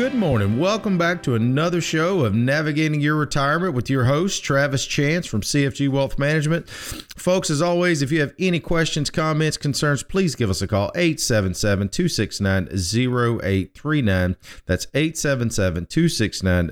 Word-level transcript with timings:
Good 0.00 0.14
morning. 0.14 0.58
Welcome 0.58 0.96
back 0.96 1.22
to 1.24 1.34
another 1.34 1.82
show 1.82 2.24
of 2.24 2.34
Navigating 2.34 3.02
Your 3.02 3.16
Retirement 3.16 3.74
with 3.74 3.90
your 3.90 4.04
host, 4.04 4.42
Travis 4.42 4.86
Chance 4.86 5.26
from 5.26 5.42
CFG 5.42 5.90
Wealth 5.90 6.18
Management. 6.18 6.70
Folks, 6.70 7.50
as 7.50 7.60
always, 7.60 8.00
if 8.00 8.10
you 8.10 8.18
have 8.20 8.32
any 8.38 8.60
questions, 8.60 9.10
comments, 9.10 9.58
concerns, 9.58 10.02
please 10.02 10.34
give 10.34 10.48
us 10.48 10.62
a 10.62 10.66
call 10.66 10.90
877 10.94 11.90
269 11.90 12.68
0839. 12.72 14.36
That's 14.64 14.86
877 14.94 15.84
269 15.84 16.70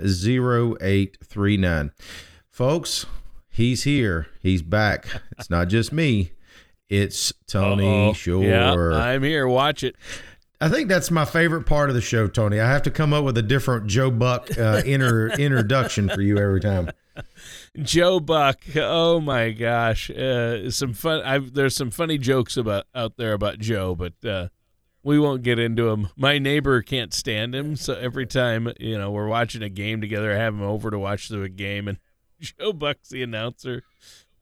0839. 0.80 1.92
Folks, 2.50 3.04
he's 3.50 3.84
here. 3.84 4.28
He's 4.40 4.62
back. 4.62 5.06
It's 5.38 5.50
not 5.50 5.68
just 5.68 5.92
me, 5.92 6.32
it's 6.88 7.34
Tony 7.46 7.86
Uh-oh. 7.86 8.12
Shore. 8.14 8.42
Yeah, 8.42 8.72
I'm 8.72 9.22
here. 9.22 9.46
Watch 9.46 9.84
it. 9.84 9.96
I 10.60 10.68
think 10.68 10.88
that's 10.88 11.10
my 11.10 11.24
favorite 11.24 11.66
part 11.66 11.88
of 11.88 11.94
the 11.94 12.00
show, 12.00 12.26
Tony. 12.26 12.58
I 12.58 12.66
have 12.68 12.82
to 12.82 12.90
come 12.90 13.12
up 13.12 13.24
with 13.24 13.38
a 13.38 13.42
different 13.42 13.86
Joe 13.86 14.10
Buck 14.10 14.58
uh, 14.58 14.82
inter, 14.86 15.28
introduction 15.28 16.08
for 16.08 16.20
you 16.20 16.36
every 16.38 16.60
time. 16.60 16.90
Joe 17.80 18.18
Buck. 18.18 18.60
Oh 18.76 19.20
my 19.20 19.50
gosh, 19.50 20.10
uh, 20.10 20.70
some 20.70 20.94
fun. 20.94 21.22
I've, 21.22 21.54
there's 21.54 21.76
some 21.76 21.90
funny 21.90 22.18
jokes 22.18 22.56
about 22.56 22.86
out 22.94 23.16
there 23.16 23.34
about 23.34 23.58
Joe, 23.58 23.94
but 23.94 24.24
uh, 24.24 24.48
we 25.04 25.18
won't 25.18 25.42
get 25.42 25.60
into 25.60 25.84
them. 25.84 26.08
My 26.16 26.38
neighbor 26.38 26.82
can't 26.82 27.14
stand 27.14 27.54
him, 27.54 27.76
so 27.76 27.94
every 27.94 28.26
time 28.26 28.72
you 28.80 28.98
know 28.98 29.12
we're 29.12 29.28
watching 29.28 29.62
a 29.62 29.68
game 29.68 30.00
together, 30.00 30.32
I 30.32 30.36
have 30.36 30.54
him 30.54 30.62
over 30.62 30.90
to 30.90 30.98
watch 30.98 31.28
the 31.28 31.48
game, 31.48 31.86
and 31.86 31.98
Joe 32.40 32.72
Buck's 32.72 33.10
the 33.10 33.22
announcer. 33.22 33.84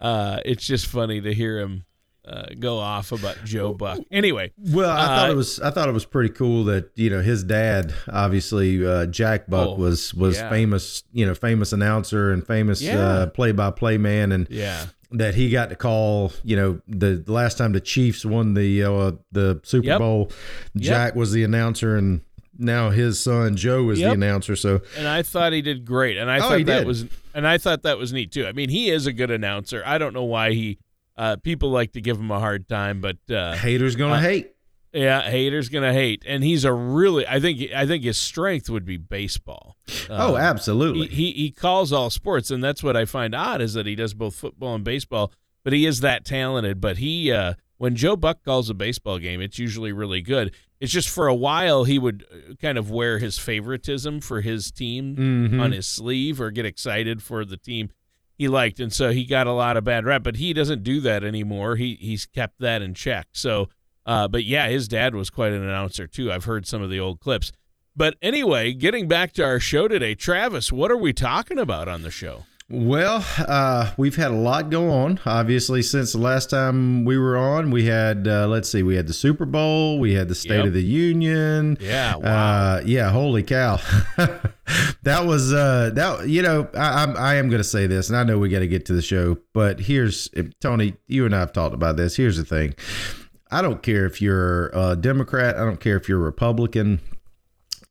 Uh, 0.00 0.40
it's 0.44 0.66
just 0.66 0.86
funny 0.86 1.20
to 1.20 1.32
hear 1.34 1.58
him 1.58 1.84
uh, 2.26 2.46
go 2.58 2.78
off 2.78 3.12
about 3.12 3.36
Joe 3.44 3.72
Buck. 3.72 4.00
Anyway, 4.10 4.52
Well, 4.58 4.90
I 4.90 5.06
thought 5.06 5.28
Uh, 5.28 5.32
it 5.32 5.36
was 5.36 5.60
I 5.60 5.70
thought 5.70 5.88
it 5.88 5.92
was 5.92 6.04
pretty 6.04 6.30
cool 6.34 6.64
that 6.64 6.90
you 6.96 7.08
know 7.10 7.20
his 7.22 7.44
dad, 7.44 7.94
obviously 8.12 8.84
uh, 8.86 9.06
Jack 9.06 9.48
Buck, 9.48 9.68
Oh, 9.68 9.74
was 9.76 10.12
was 10.14 10.36
yeah. 10.36 10.50
famous, 10.50 11.04
you 11.12 11.24
know, 11.26 11.34
famous 11.34 11.72
announcer 11.72 12.32
and 12.32 12.46
famous 12.46 12.86
uh, 12.86 13.30
play 13.34 13.52
by 13.52 13.70
play 13.70 13.96
man, 13.98 14.32
and 14.32 14.46
yeah, 14.50 14.86
that 15.12 15.34
he 15.36 15.50
got 15.50 15.68
to 15.70 15.76
call. 15.76 16.32
You 16.42 16.56
know, 16.56 16.80
the 16.88 17.22
last 17.26 17.58
time 17.58 17.72
the 17.72 17.80
Chiefs 17.80 18.24
won 18.24 18.54
the 18.54 18.82
uh, 18.82 19.12
the 19.32 19.60
Super 19.62 19.86
Yep. 19.86 19.98
Bowl, 19.98 20.32
Jack 20.76 21.14
was 21.14 21.32
the 21.32 21.44
announcer, 21.44 21.96
and 21.96 22.22
now 22.58 22.90
his 22.90 23.20
son 23.20 23.54
Joe 23.56 23.90
is 23.90 23.98
the 24.00 24.10
announcer. 24.12 24.56
So 24.56 24.80
and 24.98 25.06
I 25.06 25.22
thought 25.22 25.52
he 25.52 25.62
did 25.62 25.84
great, 25.84 26.16
and 26.16 26.30
I 26.30 26.38
Oh, 26.38 26.40
thought 26.40 26.64
that 26.66 26.78
did. 26.78 26.86
was, 26.86 27.04
and 27.34 27.46
I 27.46 27.58
thought 27.58 27.82
that 27.82 27.98
was 27.98 28.12
neat 28.12 28.32
too. 28.32 28.46
I 28.46 28.52
mean, 28.52 28.68
he 28.70 28.90
is 28.90 29.06
a 29.06 29.12
good 29.12 29.30
announcer. 29.30 29.82
I 29.86 29.98
don't 29.98 30.12
know 30.14 30.24
why 30.24 30.52
he. 30.52 30.78
Uh, 31.16 31.36
people 31.36 31.70
like 31.70 31.92
to 31.92 32.00
give 32.00 32.18
him 32.18 32.30
a 32.30 32.38
hard 32.38 32.68
time, 32.68 33.00
but 33.00 33.16
uh, 33.30 33.54
haters 33.56 33.96
gonna 33.96 34.14
Uh, 34.14 34.20
hate. 34.20 34.50
Yeah, 34.92 35.22
haters 35.22 35.68
gonna 35.68 35.92
hate, 35.92 36.22
and 36.26 36.42
he's 36.44 36.64
a 36.64 36.72
really. 36.72 37.26
I 37.26 37.38
think. 37.40 37.60
I 37.74 37.86
think 37.86 38.04
his 38.04 38.16
strength 38.18 38.70
would 38.70 38.84
be 38.86 38.96
baseball. 38.96 39.76
oh, 40.08 40.34
Uh, 40.34 40.38
absolutely. 40.38 41.08
He, 41.08 41.32
he 41.32 41.32
he 41.32 41.50
calls 41.50 41.92
all 41.92 42.08
sports, 42.10 42.50
and 42.50 42.62
that's 42.64 42.82
what 42.82 42.96
I 42.96 43.04
find 43.04 43.34
odd 43.34 43.60
is 43.60 43.74
that 43.74 43.86
he 43.86 43.94
does 43.94 44.14
both 44.14 44.34
football 44.34 44.74
and 44.74 44.84
baseball. 44.84 45.32
But 45.64 45.72
he 45.72 45.84
is 45.86 46.00
that 46.00 46.24
talented. 46.24 46.80
But 46.80 46.98
he, 46.98 47.30
uh, 47.32 47.54
when 47.78 47.94
Joe 47.96 48.16
Buck 48.16 48.42
calls 48.44 48.70
a 48.70 48.74
baseball 48.74 49.18
game, 49.18 49.40
it's 49.40 49.58
usually 49.58 49.92
really 49.92 50.22
good. 50.22 50.54
It's 50.80 50.92
just 50.92 51.08
for 51.08 51.26
a 51.26 51.34
while 51.34 51.84
he 51.84 51.98
would 51.98 52.24
uh, 52.30 52.54
kind 52.62 52.78
of 52.78 52.90
wear 52.90 53.18
his 53.18 53.38
favoritism 53.38 54.20
for 54.20 54.42
his 54.42 54.70
team 54.70 55.16
Mhm. 55.16 55.60
on 55.60 55.72
his 55.72 55.86
sleeve 55.88 56.40
or 56.40 56.50
get 56.50 56.64
excited 56.66 57.22
for 57.22 57.44
the 57.44 57.56
team 57.56 57.88
he 58.36 58.48
liked, 58.48 58.80
and 58.80 58.92
so 58.92 59.10
he 59.10 59.24
got 59.24 59.46
a 59.46 59.52
lot 59.52 59.76
of 59.76 59.84
bad 59.84 60.04
rap. 60.04 60.22
But 60.22 60.36
he 60.36 60.52
doesn't 60.52 60.82
do 60.82 61.00
that 61.00 61.24
anymore. 61.24 61.76
He 61.76 61.96
he's 62.00 62.26
kept 62.26 62.60
that 62.60 62.82
in 62.82 62.94
check. 62.94 63.28
So, 63.32 63.68
uh, 64.04 64.28
but 64.28 64.44
yeah, 64.44 64.68
his 64.68 64.88
dad 64.88 65.14
was 65.14 65.30
quite 65.30 65.52
an 65.52 65.62
announcer 65.62 66.06
too. 66.06 66.30
I've 66.30 66.44
heard 66.44 66.66
some 66.66 66.82
of 66.82 66.90
the 66.90 67.00
old 67.00 67.20
clips. 67.20 67.52
But 67.96 68.16
anyway, 68.20 68.74
getting 68.74 69.08
back 69.08 69.32
to 69.34 69.44
our 69.44 69.58
show 69.58 69.88
today, 69.88 70.14
Travis, 70.14 70.70
what 70.70 70.90
are 70.90 70.98
we 70.98 71.14
talking 71.14 71.58
about 71.58 71.88
on 71.88 72.02
the 72.02 72.10
show? 72.10 72.44
Well, 72.68 73.24
uh, 73.38 73.92
we've 73.96 74.16
had 74.16 74.32
a 74.32 74.34
lot 74.34 74.70
go 74.70 74.90
on. 74.90 75.20
Obviously, 75.24 75.82
since 75.82 76.12
the 76.12 76.18
last 76.18 76.50
time 76.50 77.04
we 77.04 77.16
were 77.16 77.36
on, 77.36 77.70
we 77.70 77.84
had 77.84 78.26
uh, 78.26 78.48
let's 78.48 78.68
see, 78.68 78.82
we 78.82 78.96
had 78.96 79.06
the 79.06 79.12
Super 79.12 79.44
Bowl, 79.44 80.00
we 80.00 80.14
had 80.14 80.26
the 80.26 80.34
State 80.34 80.56
Yep. 80.56 80.66
of 80.66 80.72
the 80.72 80.82
Union. 80.82 81.76
Yeah, 81.80 82.16
wow. 82.16 82.22
Uh, 82.24 82.82
yeah, 82.84 83.10
holy 83.10 83.44
cow, 83.44 83.76
that 85.04 85.24
was 85.26 85.52
uh, 85.52 85.90
that. 85.94 86.28
You 86.28 86.42
know, 86.42 86.68
I, 86.74 87.04
I'm 87.04 87.16
I 87.16 87.34
am 87.36 87.48
going 87.50 87.60
to 87.60 87.68
say 87.68 87.86
this, 87.86 88.08
and 88.08 88.18
I 88.18 88.24
know 88.24 88.36
we 88.36 88.48
got 88.48 88.58
to 88.60 88.68
get 88.68 88.84
to 88.86 88.94
the 88.94 89.02
show, 89.02 89.38
but 89.54 89.78
here's 89.78 90.28
Tony. 90.60 90.96
You 91.06 91.24
and 91.24 91.36
I 91.36 91.38
have 91.38 91.52
talked 91.52 91.74
about 91.74 91.96
this. 91.96 92.16
Here's 92.16 92.36
the 92.36 92.44
thing. 92.44 92.74
I 93.48 93.62
don't 93.62 93.80
care 93.80 94.06
if 94.06 94.20
you're 94.20 94.70
a 94.74 94.96
Democrat. 94.96 95.56
I 95.56 95.60
don't 95.64 95.78
care 95.78 95.96
if 95.96 96.08
you're 96.08 96.18
a 96.18 96.24
Republican. 96.24 96.98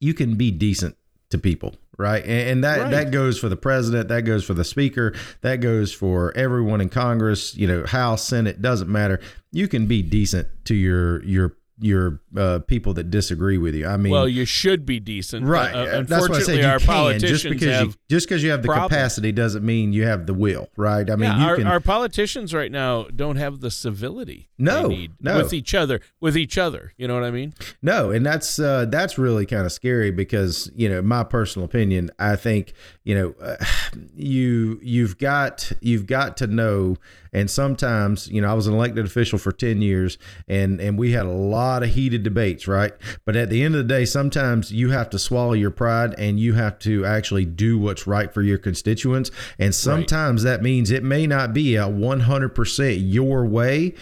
You 0.02 0.14
can 0.14 0.36
be 0.36 0.52
decent 0.52 0.98
to 1.30 1.38
people, 1.38 1.76
right? 1.98 2.24
And, 2.24 2.50
and 2.50 2.64
that 2.64 2.80
Right. 2.80 2.92
that 2.92 3.12
goes 3.12 3.38
for 3.38 3.50
the 3.50 3.56
president. 3.56 4.10
That 4.10 4.22
goes 4.24 4.44
for 4.44 4.54
the 4.54 4.64
speaker. 4.64 5.14
That 5.42 5.58
goes 5.58 5.94
for 5.94 6.36
everyone 6.38 6.82
in 6.82 6.90
Congress. 6.90 7.56
You 7.56 7.68
know, 7.68 7.86
House, 7.86 8.24
Senate 8.24 8.62
doesn't 8.62 8.92
matter. 8.92 9.20
You 9.52 9.68
can 9.68 9.86
be 9.88 10.02
decent 10.02 10.48
to 10.66 10.76
your 10.76 11.24
your 11.24 11.56
your 11.80 12.22
uh, 12.38 12.60
people 12.68 12.94
that 12.94 13.10
disagree 13.12 13.58
with 13.58 13.76
you. 13.76 13.86
I 13.86 13.98
mean, 13.98 14.12
well, 14.14 14.28
you 14.30 14.46
should 14.46 14.86
be 14.86 15.00
decent. 15.00 15.46
right? 15.46 15.74
Uh, 15.76 15.86
That's 15.86 15.88
why 15.88 15.92
I 15.94 15.98
unfortunately, 16.00 16.44
said 16.46 16.58
you 16.60 16.66
our 16.68 16.80
can. 16.80 16.88
politicians 16.88 17.42
Just 17.42 17.44
because 17.50 17.76
have 17.76 17.88
you 17.88 17.94
just 18.10 18.28
because 18.30 18.44
you 18.44 18.52
have 18.52 18.62
the 18.62 18.68
problems. 18.68 18.90
capacity 18.92 19.32
doesn't 19.34 19.66
mean 19.66 19.92
you 19.92 20.06
have 20.06 20.26
the 20.26 20.34
will, 20.34 20.70
right? 20.78 21.10
I 21.10 21.16
mean, 21.16 21.30
yeah, 21.32 21.40
you 21.40 21.46
our, 21.46 21.56
can. 21.58 21.68
our 21.68 21.80
politicians 21.82 22.54
right 22.54 22.72
now 22.72 23.08
don't 23.16 23.36
have 23.36 23.60
the 23.60 23.70
civility 23.72 24.48
No, 24.58 24.88
need 24.88 25.14
no. 25.20 25.38
with 25.38 25.54
each 25.54 25.74
other. 25.74 26.00
With 26.22 26.38
each 26.38 26.58
other, 26.58 26.94
you 26.98 27.08
know 27.08 27.14
what 27.16 27.24
I 27.24 27.32
mean? 27.32 27.54
No, 27.82 28.10
and 28.12 28.26
that's 28.26 28.58
uh, 28.58 28.86
that's 28.86 29.18
really 29.18 29.46
kind 29.46 29.66
of 29.66 29.72
scary 29.72 30.12
because 30.12 30.72
you 30.76 30.88
know 30.88 31.02
my 31.02 31.24
personal 31.24 31.66
opinion. 31.66 32.10
I 32.20 32.36
think 32.38 32.74
you 33.06 33.16
know 33.16 33.36
uh, 33.42 33.56
you 34.16 34.78
you've 34.84 35.18
got 35.18 35.72
you've 35.80 36.06
got 36.06 36.36
to 36.38 36.48
know, 36.48 36.98
and 37.32 37.50
sometimes 37.50 38.28
you 38.28 38.42
know 38.42 38.50
I 38.50 38.54
was 38.54 38.68
an 38.68 38.74
elected 38.74 39.06
official 39.06 39.40
for 39.40 39.54
ten 39.54 39.82
years, 39.82 40.18
and 40.50 40.82
and 40.82 41.00
we 41.00 41.14
had 41.14 41.26
a 41.26 41.32
lot 41.32 41.84
of 41.84 41.90
heated 41.90 42.24
debates, 42.24 42.68
right? 42.68 42.92
But 43.24 43.38
at 43.38 43.50
the 43.50 43.64
end 43.64 43.76
of 43.76 43.88
the 43.88 43.94
day, 43.94 44.04
sometimes 44.04 44.74
you 44.74 44.90
have 44.90 45.10
to 45.12 45.20
swallow 45.20 45.54
your 45.54 45.72
pride 45.72 46.16
and 46.18 46.38
you 46.38 46.54
have 46.54 46.78
to 46.80 47.06
actually 47.06 47.46
do 47.46 47.80
what's 47.80 48.06
right 48.06 48.34
for 48.34 48.42
your 48.42 48.58
constituents, 48.58 49.32
and 49.58 49.74
sometimes 49.74 50.44
that 50.44 50.62
means 50.62 50.92
it 50.92 51.04
may 51.04 51.26
not 51.26 51.54
be 51.54 51.76
a 51.76 51.88
one 51.88 52.22
hundred 52.22 52.50
percent 52.50 52.98
your 52.98 53.46
way 53.46 53.94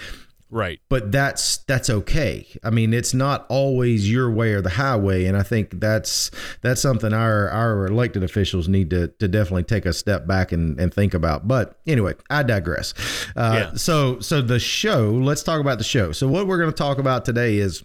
Right. 0.53 0.79
but 0.87 1.11
that's 1.11 1.57
that's 1.65 1.89
okay. 1.89 2.47
I 2.63 2.69
mean, 2.69 2.93
it's 2.93 3.13
not 3.13 3.45
always 3.49 4.09
your 4.09 4.31
way 4.31 4.53
or 4.53 4.61
the 4.61 4.69
highway, 4.69 5.25
and 5.25 5.35
I 5.35 5.41
think 5.43 5.79
that's 5.79 6.29
that's 6.61 6.81
something 6.81 7.11
our 7.11 7.49
our 7.49 7.87
elected 7.87 8.23
officials 8.23 8.67
need 8.67 8.91
to 8.91 9.07
to 9.07 9.27
definitely 9.27 9.63
take 9.63 9.85
a 9.85 9.93
step 9.93 10.27
back 10.27 10.51
and, 10.51 10.79
and 10.79 10.93
think 10.93 11.13
about. 11.13 11.47
But 11.47 11.79
anyway, 11.87 12.13
I 12.29 12.43
digress. 12.43 12.93
Uh, 13.35 13.51
Yeah. 13.53 13.73
So 13.75 14.19
so 14.19 14.41
the 14.41 14.59
show. 14.59 15.09
Let's 15.11 15.41
talk 15.43 15.59
about 15.59 15.79
the 15.79 15.83
show. 15.83 16.11
So 16.11 16.27
what 16.27 16.45
we're 16.47 16.59
going 16.59 16.71
to 16.71 16.77
talk 16.77 16.99
about 16.99 17.25
today 17.25 17.57
is 17.57 17.83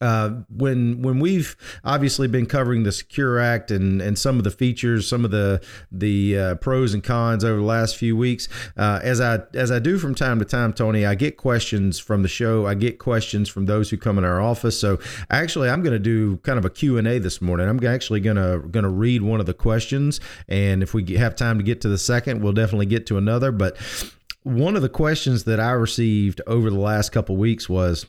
uh, 0.00 0.30
when 0.48 1.02
when 1.02 1.20
we've 1.20 1.56
obviously 1.84 2.28
been 2.28 2.46
covering 2.46 2.82
the 2.82 2.92
Secure 2.92 3.38
Act 3.38 3.70
and 3.70 4.00
and 4.00 4.18
some 4.18 4.38
of 4.38 4.44
the 4.44 4.50
features, 4.50 5.08
some 5.08 5.24
of 5.24 5.30
the 5.30 5.62
the 5.90 6.38
uh, 6.38 6.54
pros 6.56 6.94
and 6.94 7.02
cons 7.02 7.44
over 7.44 7.58
the 7.58 7.66
last 7.66 7.96
few 7.96 8.16
weeks, 8.16 8.48
uh, 8.76 9.00
as 9.02 9.20
I 9.20 9.40
as 9.54 9.70
I 9.70 9.78
do 9.78 9.98
from 9.98 10.14
time 10.14 10.38
to 10.38 10.44
time, 10.44 10.72
Tony, 10.72 11.06
I 11.06 11.14
get 11.14 11.36
questions 11.36 11.98
from 11.98 12.22
the 12.22 12.28
show. 12.28 12.66
I 12.66 12.74
get 12.74 12.98
questions 12.98 13.48
from 13.48 13.66
those 13.66 13.90
who 13.90 13.96
come 13.96 14.18
in 14.18 14.24
our 14.24 14.40
office. 14.40 14.78
So 14.78 14.98
actually, 15.30 15.68
I'm 15.68 15.82
going 15.82 15.92
to 15.92 15.98
do 15.98 16.38
kind 16.38 16.58
of 16.58 16.64
a 16.64 16.70
Q 16.70 16.98
and 16.98 17.06
A 17.06 17.18
this 17.18 17.40
morning. 17.40 17.68
I'm 17.68 17.84
actually 17.84 18.20
going 18.20 18.36
to 18.36 18.66
going 18.68 18.84
to 18.84 18.90
read 18.90 19.22
one 19.22 19.40
of 19.40 19.46
the 19.46 19.54
questions, 19.54 20.20
and 20.48 20.82
if 20.82 20.94
we 20.94 21.16
have 21.16 21.36
time 21.36 21.58
to 21.58 21.64
get 21.64 21.80
to 21.82 21.88
the 21.88 21.98
second, 21.98 22.42
we'll 22.42 22.52
definitely 22.52 22.86
get 22.86 23.06
to 23.06 23.18
another. 23.18 23.52
But 23.52 23.76
one 24.42 24.76
of 24.76 24.82
the 24.82 24.88
questions 24.88 25.42
that 25.44 25.58
I 25.58 25.72
received 25.72 26.40
over 26.46 26.70
the 26.70 26.78
last 26.78 27.10
couple 27.10 27.36
weeks 27.36 27.68
was 27.68 28.06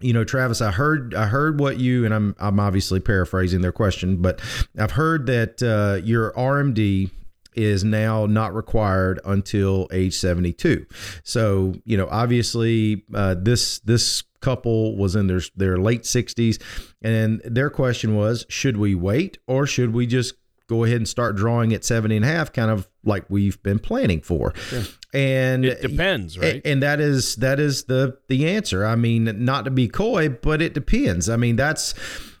you 0.00 0.12
know, 0.12 0.24
Travis, 0.24 0.60
I 0.60 0.70
heard 0.70 1.14
I 1.14 1.26
heard 1.26 1.60
what 1.60 1.78
you 1.78 2.04
and 2.04 2.14
I'm 2.14 2.34
I'm 2.38 2.58
obviously 2.58 3.00
paraphrasing 3.00 3.60
their 3.60 3.72
question, 3.72 4.16
but 4.16 4.40
I've 4.78 4.92
heard 4.92 5.26
that 5.26 5.62
uh, 5.62 6.04
your 6.04 6.32
RMD 6.32 7.10
is 7.54 7.84
now 7.84 8.26
not 8.26 8.54
required 8.54 9.20
until 9.24 9.88
age 9.92 10.14
72. 10.14 10.86
So, 11.24 11.74
you 11.84 11.96
know, 11.96 12.08
obviously 12.10 13.04
uh, 13.14 13.34
this 13.38 13.80
this 13.80 14.22
couple 14.40 14.96
was 14.96 15.16
in 15.16 15.26
their 15.26 15.42
their 15.54 15.76
late 15.76 16.02
60s 16.02 16.60
and 17.02 17.42
their 17.44 17.68
question 17.68 18.16
was 18.16 18.46
should 18.48 18.78
we 18.78 18.94
wait 18.94 19.36
or 19.46 19.66
should 19.66 19.92
we 19.92 20.06
just 20.06 20.34
go 20.70 20.84
ahead 20.84 20.98
and 20.98 21.08
start 21.08 21.34
drawing 21.34 21.74
at 21.74 21.84
70 21.84 22.16
and 22.16 22.24
a 22.24 22.28
half 22.28 22.52
kind 22.52 22.70
of 22.70 22.88
like 23.04 23.24
we've 23.28 23.60
been 23.62 23.80
planning 23.80 24.20
for. 24.20 24.54
Sure. 24.54 24.84
and 25.12 25.64
It 25.64 25.82
depends, 25.82 26.38
right? 26.38 26.62
and 26.64 26.82
that 26.82 27.00
is 27.00 27.36
that 27.36 27.58
is 27.58 27.84
the 27.84 28.16
the 28.28 28.48
answer. 28.48 28.86
I 28.86 28.94
mean 28.94 29.44
not 29.44 29.64
to 29.64 29.70
be 29.70 29.88
coy 29.88 30.28
but 30.28 30.62
it 30.62 30.72
depends. 30.72 31.28
I 31.28 31.36
mean 31.36 31.56
that's 31.56 31.94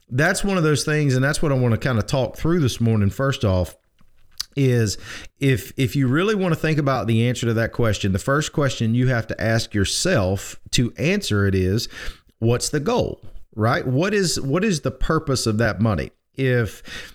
that's 0.08 0.44
one 0.44 0.56
of 0.56 0.62
those 0.62 0.84
things 0.84 1.14
and 1.14 1.22
that's 1.22 1.40
what 1.40 1.52
i 1.52 1.54
want 1.54 1.70
to 1.72 1.78
kind 1.78 1.96
of 1.96 2.04
talk 2.04 2.36
through 2.36 2.58
this 2.58 2.80
morning 2.80 3.10
first 3.10 3.44
off 3.44 3.76
is 4.56 4.98
if 5.38 5.72
if 5.76 5.94
you 5.94 6.08
really 6.08 6.34
want 6.34 6.52
to 6.52 6.58
think 6.58 6.78
about 6.78 7.06
the 7.06 7.28
answer 7.28 7.46
to 7.46 7.54
that 7.54 7.72
question 7.72 8.10
the 8.10 8.18
first 8.18 8.52
question 8.52 8.92
you 8.92 9.06
have 9.06 9.28
to 9.28 9.40
ask 9.40 9.72
yourself 9.72 10.58
to 10.72 10.92
answer 10.98 11.46
it 11.46 11.54
is 11.54 11.88
what's 12.40 12.70
the 12.70 12.80
goal 12.80 13.20
right? 13.54 13.86
What 13.86 14.14
is 14.14 14.40
what 14.40 14.64
is 14.64 14.80
the 14.80 14.90
purpose 14.90 15.46
of 15.46 15.58
that 15.58 15.80
money? 15.80 16.10
If 16.34 17.14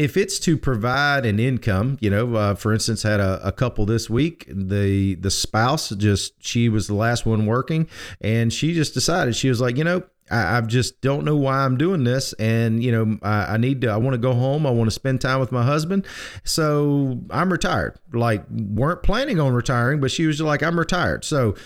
if 0.00 0.16
it's 0.16 0.38
to 0.38 0.56
provide 0.56 1.26
an 1.26 1.38
income, 1.38 1.98
you 2.00 2.08
know, 2.08 2.34
uh, 2.34 2.54
for 2.54 2.72
instance, 2.72 3.02
had 3.02 3.20
a, 3.20 3.38
a 3.46 3.52
couple 3.52 3.84
this 3.84 4.08
week. 4.08 4.46
The 4.48 5.14
the 5.16 5.30
spouse 5.30 5.90
just 5.90 6.42
she 6.42 6.70
was 6.70 6.86
the 6.86 6.94
last 6.94 7.26
one 7.26 7.44
working, 7.44 7.86
and 8.22 8.50
she 8.50 8.72
just 8.72 8.94
decided 8.94 9.36
she 9.36 9.50
was 9.50 9.60
like, 9.60 9.76
you 9.76 9.84
know, 9.84 10.02
I, 10.30 10.56
I 10.56 10.60
just 10.62 11.02
don't 11.02 11.26
know 11.26 11.36
why 11.36 11.66
I'm 11.66 11.76
doing 11.76 12.04
this, 12.04 12.32
and 12.34 12.82
you 12.82 12.90
know, 12.90 13.18
I, 13.22 13.54
I 13.54 13.56
need 13.58 13.82
to. 13.82 13.88
I 13.88 13.98
want 13.98 14.14
to 14.14 14.18
go 14.18 14.32
home. 14.32 14.64
I 14.64 14.70
want 14.70 14.86
to 14.86 14.94
spend 14.94 15.20
time 15.20 15.38
with 15.38 15.52
my 15.52 15.64
husband, 15.64 16.06
so 16.44 17.20
I'm 17.28 17.52
retired. 17.52 17.98
Like, 18.10 18.42
weren't 18.48 19.02
planning 19.02 19.38
on 19.38 19.52
retiring, 19.52 20.00
but 20.00 20.10
she 20.10 20.24
was 20.24 20.40
like, 20.40 20.62
I'm 20.62 20.78
retired. 20.78 21.26
So 21.26 21.56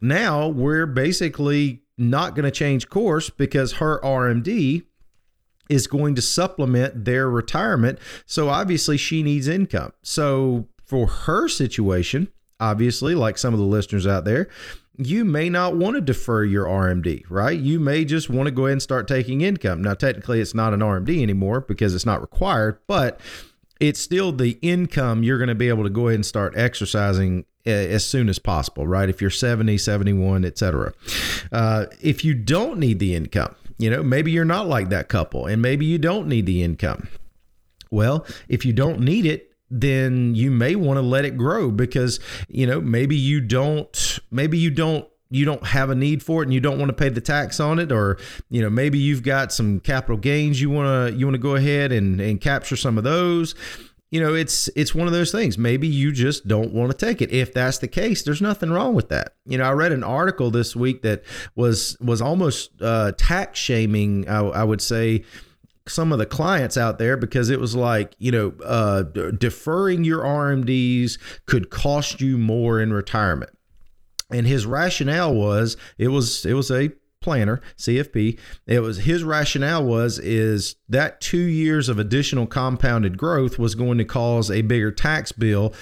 now 0.00 0.48
we're 0.48 0.86
basically 0.86 1.82
not 1.96 2.34
going 2.34 2.44
to 2.44 2.50
change 2.50 2.88
course 2.88 3.30
because 3.30 3.74
her 3.74 4.00
RMD 4.00 4.82
is 5.68 5.86
going 5.86 6.14
to 6.14 6.22
supplement 6.22 7.04
their 7.04 7.28
retirement. 7.28 7.98
So 8.26 8.48
obviously 8.48 8.96
she 8.96 9.22
needs 9.22 9.48
income. 9.48 9.92
So 10.02 10.68
for 10.84 11.06
her 11.06 11.48
situation, 11.48 12.28
obviously, 12.60 13.14
like 13.14 13.38
some 13.38 13.54
of 13.54 13.60
the 13.60 13.66
listeners 13.66 14.06
out 14.06 14.24
there, 14.24 14.48
you 14.96 15.24
may 15.24 15.48
not 15.48 15.76
want 15.76 15.96
to 15.96 16.00
defer 16.00 16.44
your 16.44 16.66
RMD, 16.66 17.24
right? 17.28 17.58
You 17.58 17.80
may 17.80 18.04
just 18.04 18.30
want 18.30 18.46
to 18.46 18.52
go 18.52 18.66
ahead 18.66 18.72
and 18.74 18.82
start 18.82 19.08
taking 19.08 19.40
income. 19.40 19.82
Now, 19.82 19.94
technically, 19.94 20.40
it's 20.40 20.54
not 20.54 20.72
an 20.72 20.80
RMD 20.80 21.20
anymore 21.20 21.60
because 21.60 21.94
it's 21.94 22.06
not 22.06 22.20
required, 22.20 22.78
but 22.86 23.20
it's 23.80 24.00
still 24.00 24.30
the 24.30 24.56
income 24.62 25.24
you're 25.24 25.38
going 25.38 25.48
to 25.48 25.54
be 25.54 25.68
able 25.68 25.82
to 25.82 25.90
go 25.90 26.08
ahead 26.08 26.16
and 26.16 26.26
start 26.26 26.54
exercising 26.56 27.44
as 27.66 28.04
soon 28.04 28.28
as 28.28 28.38
possible, 28.38 28.86
right? 28.86 29.08
If 29.08 29.20
you're 29.20 29.30
70, 29.30 29.78
71, 29.78 30.44
etc. 30.44 30.92
Uh, 31.50 31.86
if 32.00 32.24
you 32.24 32.34
don't 32.34 32.78
need 32.78 32.98
the 32.98 33.14
income, 33.14 33.56
you 33.78 33.90
know, 33.90 34.02
maybe 34.02 34.30
you're 34.30 34.44
not 34.44 34.66
like 34.66 34.88
that 34.90 35.08
couple 35.08 35.46
and 35.46 35.60
maybe 35.60 35.86
you 35.86 35.98
don't 35.98 36.26
need 36.28 36.46
the 36.46 36.62
income. 36.62 37.08
Well, 37.90 38.26
if 38.48 38.64
you 38.64 38.72
don't 38.72 39.00
need 39.00 39.26
it, 39.26 39.50
then 39.70 40.34
you 40.34 40.50
may 40.50 40.74
want 40.76 40.98
to 40.98 41.02
let 41.02 41.24
it 41.24 41.36
grow 41.36 41.70
because, 41.70 42.20
you 42.48 42.66
know, 42.66 42.80
maybe 42.80 43.16
you 43.16 43.40
don't, 43.40 44.18
maybe 44.30 44.58
you 44.58 44.70
don't 44.70 45.08
you 45.30 45.44
don't 45.44 45.66
have 45.66 45.90
a 45.90 45.94
need 45.94 46.22
for 46.22 46.42
it 46.42 46.46
and 46.46 46.54
you 46.54 46.60
don't 46.60 46.78
want 46.78 46.88
to 46.90 46.94
pay 46.94 47.08
the 47.08 47.20
tax 47.20 47.58
on 47.58 47.78
it 47.80 47.90
or 47.90 48.18
you 48.50 48.62
know 48.62 48.70
maybe 48.70 48.98
you've 48.98 49.22
got 49.22 49.52
some 49.52 49.80
capital 49.80 50.16
gains 50.16 50.60
you 50.60 50.70
want 50.70 50.86
to 50.86 51.18
you 51.18 51.26
want 51.26 51.34
to 51.34 51.40
go 51.40 51.56
ahead 51.56 51.90
and 51.90 52.20
and 52.20 52.40
capture 52.40 52.76
some 52.76 52.96
of 52.98 53.04
those 53.04 53.54
you 54.10 54.20
know 54.20 54.34
it's 54.34 54.68
it's 54.76 54.94
one 54.94 55.06
of 55.06 55.12
those 55.12 55.32
things. 55.32 55.58
Maybe 55.58 55.88
you 55.88 56.12
just 56.12 56.46
don't 56.46 56.72
want 56.72 56.90
to 56.92 56.96
take 56.96 57.20
it. 57.20 57.32
If 57.32 57.52
that's 57.52 57.78
the 57.78 57.88
case 57.88 58.22
there's 58.22 58.42
nothing 58.42 58.70
wrong 58.70 58.94
with 58.94 59.08
that. 59.08 59.34
You 59.44 59.58
know 59.58 59.64
i 59.64 59.72
read 59.72 59.92
an 59.92 60.04
article 60.04 60.50
this 60.50 60.76
week 60.76 61.02
that 61.02 61.24
was 61.54 61.96
was 62.00 62.22
almost 62.22 62.70
uh, 62.80 63.12
tax 63.16 63.58
shaming 63.58 64.28
I, 64.28 64.40
I 64.40 64.64
would 64.64 64.80
say 64.80 65.24
some 65.86 66.12
of 66.12 66.18
the 66.18 66.26
clients 66.26 66.76
out 66.78 66.98
there 66.98 67.16
because 67.16 67.50
it 67.50 67.60
was 67.60 67.74
like 67.74 68.14
you 68.18 68.30
know 68.30 68.54
uh, 68.64 69.02
deferring 69.02 70.04
your 70.04 70.22
rmds 70.22 71.18
could 71.46 71.70
cost 71.70 72.20
you 72.20 72.38
more 72.38 72.80
in 72.80 72.92
retirement. 72.92 73.50
And 74.30 74.46
his 74.46 74.66
rationale 74.66 75.34
was 75.34 75.76
it 75.98 76.08
was 76.08 76.46
it 76.46 76.54
was 76.54 76.70
a 76.70 76.90
planner 77.24 77.58
cfp 77.78 78.38
it 78.66 78.80
was 78.80 78.98
his 78.98 79.24
rationale 79.24 79.82
was 79.82 80.18
is 80.18 80.76
that 80.90 81.22
two 81.22 81.38
years 81.38 81.88
of 81.88 81.98
additional 81.98 82.46
compounded 82.46 83.16
growth 83.16 83.58
was 83.58 83.74
going 83.74 83.96
to 83.96 84.04
cause 84.04 84.50
a 84.50 84.60
bigger 84.60 84.92
tax 84.92 85.32
bill 85.32 85.72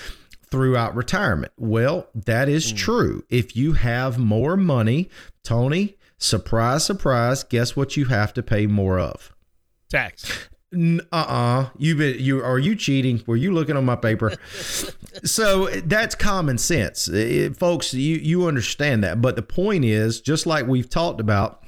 throughout 0.45 0.95
retirement. 0.95 1.53
Well 1.57 2.07
that 2.15 2.49
is 2.49 2.73
mm. 2.73 2.77
true. 2.77 3.25
If 3.29 3.57
you 3.57 3.73
have 3.73 4.19
more 4.19 4.57
money 4.57 5.11
tony 5.43 5.97
surprise 6.17 6.85
surprise 6.85 7.43
guess 7.43 7.75
what 7.75 7.97
you 7.97 8.05
have 8.05 8.33
to 8.35 8.43
pay 8.43 8.69
more 8.69 9.01
of? 9.01 9.35
Tax 9.91 10.49
uh-uh. 10.73 11.71
You 11.79 11.97
been 11.97 12.19
you 12.19 12.43
are 12.43 12.59
you 12.59 12.75
cheating? 12.75 13.23
Were 13.27 13.37
you 13.37 13.53
looking 13.53 13.77
on 13.77 13.85
my 13.85 13.97
paper? 13.97 14.33
So 15.25 15.67
that's 15.67 16.15
common 16.15 16.57
sense. 16.57 17.07
It, 17.07 17.59
folks 17.59 17.93
you 17.93 18.17
you 18.17 18.47
understand 18.47 19.05
that. 19.05 19.21
But 19.21 19.37
the 19.37 19.43
point 19.43 19.85
is 19.85 20.23
just 20.23 20.47
like 20.47 20.67
we've 20.67 20.89
talked 20.89 21.21
about 21.21 21.63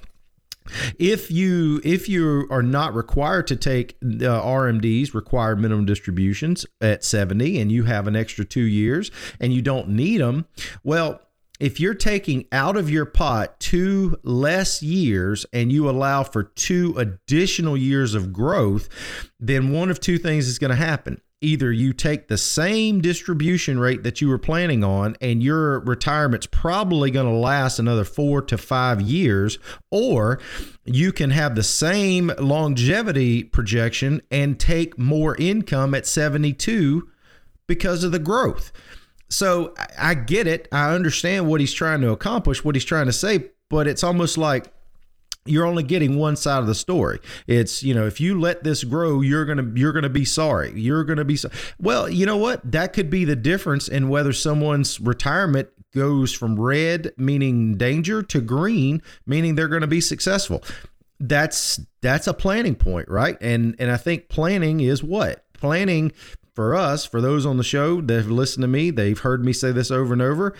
if 0.98 1.30
you 1.30 1.80
if 1.84 2.08
you 2.08 2.46
are 2.50 2.62
not 2.62 2.94
required 2.94 3.46
to 3.48 3.56
take 3.56 3.96
uh, 4.02 4.40
RMDs 4.42 5.12
required 5.12 5.60
minimum 5.60 5.84
distributions 5.84 6.64
at 6.80 7.04
70 7.04 7.60
and 7.60 7.70
you 7.70 7.84
have 7.84 8.06
an 8.06 8.16
extra 8.16 8.44
2 8.44 8.62
years 8.62 9.10
and 9.40 9.52
you 9.52 9.60
don't 9.60 9.90
need 9.90 10.22
them 10.22 10.46
well 10.82 11.20
if 11.60 11.78
you're 11.78 11.94
taking 11.94 12.46
out 12.50 12.76
of 12.76 12.90
your 12.90 13.04
pot 13.04 13.60
two 13.60 14.18
less 14.24 14.82
years 14.82 15.46
and 15.52 15.72
you 15.72 15.88
allow 15.88 16.24
for 16.24 16.42
two 16.42 16.94
additional 16.96 17.76
years 17.76 18.14
of 18.14 18.32
growth, 18.32 18.88
then 19.38 19.72
one 19.72 19.90
of 19.90 20.00
two 20.00 20.18
things 20.18 20.48
is 20.48 20.58
going 20.58 20.70
to 20.70 20.76
happen. 20.76 21.20
Either 21.40 21.70
you 21.70 21.92
take 21.92 22.26
the 22.26 22.38
same 22.38 23.02
distribution 23.02 23.78
rate 23.78 24.02
that 24.02 24.20
you 24.20 24.28
were 24.28 24.38
planning 24.38 24.82
on, 24.82 25.14
and 25.20 25.42
your 25.42 25.80
retirement's 25.80 26.46
probably 26.46 27.10
going 27.10 27.26
to 27.26 27.32
last 27.32 27.78
another 27.78 28.04
four 28.04 28.40
to 28.40 28.56
five 28.56 29.02
years, 29.02 29.58
or 29.90 30.40
you 30.86 31.12
can 31.12 31.30
have 31.30 31.54
the 31.54 31.62
same 31.62 32.32
longevity 32.38 33.44
projection 33.44 34.22
and 34.30 34.58
take 34.58 34.98
more 34.98 35.36
income 35.36 35.94
at 35.94 36.06
72 36.06 37.06
because 37.66 38.02
of 38.04 38.12
the 38.12 38.18
growth. 38.18 38.73
So 39.35 39.75
I 39.99 40.14
get 40.14 40.47
it. 40.47 40.69
I 40.71 40.95
understand 40.95 41.49
what 41.49 41.61
he's 41.61 41.73
trying 41.73 42.00
to 42.03 42.11
accomplish, 42.11 42.64
what 42.64 42.76
he's 42.76 42.85
trying 42.85 43.07
to 43.07 43.12
say, 43.12 43.50
but 43.69 43.88
it's 43.88 44.05
almost 44.05 44.38
like 44.38 44.73
you're 45.45 45.67
only 45.67 45.83
getting 45.83 46.17
one 46.17 46.37
side 46.37 46.61
of 46.61 46.69
the 46.69 46.75
story. 46.75 47.19
It's, 47.49 47.83
you 47.83 47.95
know, 47.95 48.07
if 48.07 48.21
you 48.21 48.38
let 48.38 48.62
this 48.62 48.85
grow, 48.85 49.23
you're 49.23 49.45
going 49.45 49.59
to 49.59 49.79
you're 49.79 49.93
going 49.93 50.05
to 50.05 50.09
be 50.09 50.25
sorry. 50.25 50.73
You're 50.81 51.03
going 51.03 51.17
to 51.19 51.25
be 51.25 51.35
so- 51.37 51.50
Well, 51.81 52.09
you 52.09 52.25
know 52.26 52.37
what? 52.37 52.71
That 52.71 52.93
could 52.93 53.11
be 53.11 53.25
the 53.25 53.35
difference 53.35 53.88
in 53.88 54.09
whether 54.09 54.33
someone's 54.33 55.00
retirement 55.00 55.69
goes 55.93 56.33
from 56.33 56.59
red 56.59 57.12
meaning 57.17 57.76
danger 57.76 58.23
to 58.23 58.41
green 58.41 59.03
meaning 59.26 59.55
they're 59.57 59.69
going 59.69 59.81
to 59.81 59.87
be 59.88 60.00
successful. 60.00 60.62
That's 61.19 61.81
that's 62.03 62.29
a 62.29 62.35
planning 62.35 62.76
point, 62.76 63.09
right? 63.09 63.37
And 63.41 63.75
and 63.81 63.91
I 63.91 63.97
think 63.97 64.29
planning 64.29 64.79
is 64.79 65.03
what? 65.03 65.45
Planning 65.55 66.12
for 66.54 66.75
us, 66.75 67.04
for 67.04 67.20
those 67.20 67.44
on 67.44 67.56
the 67.56 67.64
show 67.64 68.00
that 68.00 68.14
have 68.14 68.30
listened 68.30 68.62
to 68.62 68.68
me, 68.68 68.90
they've 68.90 69.18
heard 69.18 69.44
me 69.44 69.52
say 69.52 69.73
this 69.73 69.90
over 69.90 70.12
and 70.12 70.23
over. 70.23 70.54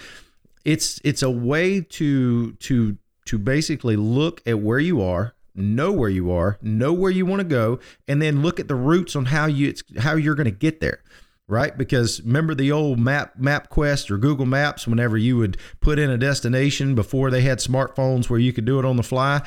It's 0.65 1.01
it's 1.05 1.23
a 1.23 1.31
way 1.31 1.81
to 1.81 2.53
to 2.53 2.99
to 3.27 3.39
basically 3.39 3.97
look 3.97 4.43
at 4.47 4.59
where 4.59 4.79
you 4.79 5.01
are, 5.03 5.35
know 5.55 5.93
where 5.93 6.11
you 6.11 6.31
are, 6.33 6.59
know 6.61 6.93
where 6.93 7.11
you 7.11 7.25
want 7.27 7.41
to 7.41 7.45
go, 7.45 7.79
and 8.09 8.21
then 8.21 8.43
look 8.43 8.59
at 8.59 8.69
the 8.69 8.75
routes 8.75 9.15
on 9.15 9.27
how 9.27 9.47
you 9.47 9.69
it's 9.69 9.83
how 9.99 10.17
you're 10.17 10.35
going 10.35 10.47
to 10.47 10.51
get 10.51 10.81
there. 10.81 11.01
Right? 11.47 11.77
Because 11.77 12.23
remember 12.23 12.55
the 12.55 12.73
old 12.73 12.99
map 12.99 13.35
MapQuest 13.39 14.11
or 14.11 14.17
Google 14.17 14.47
Maps, 14.47 14.87
whenever 14.87 15.19
you 15.19 15.37
would 15.37 15.59
put 15.81 15.99
in 15.99 16.09
a 16.09 16.17
destination 16.17 16.95
before 16.95 17.31
they 17.31 17.43
had 17.43 17.59
smartphones 17.59 18.31
where 18.31 18.41
you 18.41 18.51
could 18.55 18.65
do 18.65 18.79
it 18.79 18.87
on 18.87 18.97
the 18.97 19.03
fly, 19.03 19.43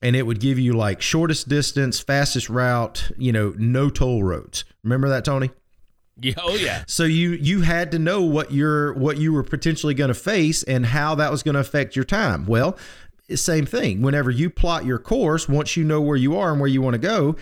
and 0.00 0.14
it 0.14 0.26
would 0.26 0.38
give 0.38 0.60
you 0.60 0.74
like 0.74 1.02
shortest 1.02 1.48
distance, 1.48 1.98
fastest 1.98 2.48
route, 2.48 3.10
you 3.18 3.32
know, 3.32 3.52
no 3.58 3.90
toll 3.90 4.22
roads. 4.22 4.64
Remember 4.84 5.08
that, 5.08 5.24
Tony? 5.24 5.50
Yeah, 6.22 6.34
oh 6.38 6.54
yeah. 6.54 6.84
So 6.86 7.04
you 7.04 7.30
you 7.30 7.62
had 7.62 7.90
to 7.92 7.98
know 7.98 8.22
what 8.22 8.52
you're 8.52 8.92
what 8.94 9.16
you 9.16 9.32
were 9.32 9.42
potentially 9.42 9.94
going 9.94 10.08
to 10.08 10.14
face 10.14 10.62
and 10.62 10.86
how 10.86 11.14
that 11.14 11.30
was 11.30 11.42
going 11.42 11.54
to 11.54 11.60
affect 11.60 11.96
your 11.96 12.04
time. 12.04 12.46
Well, 12.46 12.76
same 13.34 13.66
thing. 13.66 14.02
Whenever 14.02 14.30
you 14.30 14.50
plot 14.50 14.84
your 14.84 14.98
course, 14.98 15.48
once 15.48 15.76
you 15.76 15.84
know 15.84 16.00
where 16.00 16.16
you 16.16 16.36
are 16.36 16.50
and 16.50 16.60
where 16.60 16.68
you 16.68 16.82
want 16.82 16.94
to 16.94 16.98
go, 16.98 17.36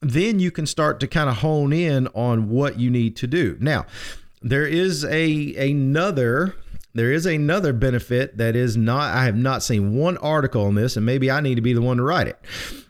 then 0.00 0.38
you 0.38 0.50
can 0.50 0.66
start 0.66 1.00
to 1.00 1.06
kind 1.06 1.28
of 1.28 1.38
hone 1.38 1.72
in 1.72 2.08
on 2.08 2.48
what 2.48 2.78
you 2.78 2.90
need 2.90 3.16
to 3.16 3.26
do. 3.26 3.56
Now, 3.60 3.86
there 4.42 4.66
is 4.66 5.04
a 5.04 5.54
another 5.70 6.54
there 6.94 7.12
is 7.12 7.26
another 7.26 7.72
benefit 7.72 8.36
that 8.38 8.54
is 8.54 8.76
not 8.76 9.14
I 9.14 9.24
have 9.24 9.36
not 9.36 9.62
seen 9.62 9.96
one 9.96 10.16
article 10.18 10.64
on 10.66 10.74
this 10.74 10.96
and 10.96 11.04
maybe 11.04 11.30
I 11.30 11.40
need 11.40 11.56
to 11.56 11.62
be 11.62 11.72
the 11.72 11.82
one 11.82 11.96
to 11.96 12.02
write 12.02 12.28
it. 12.28 12.38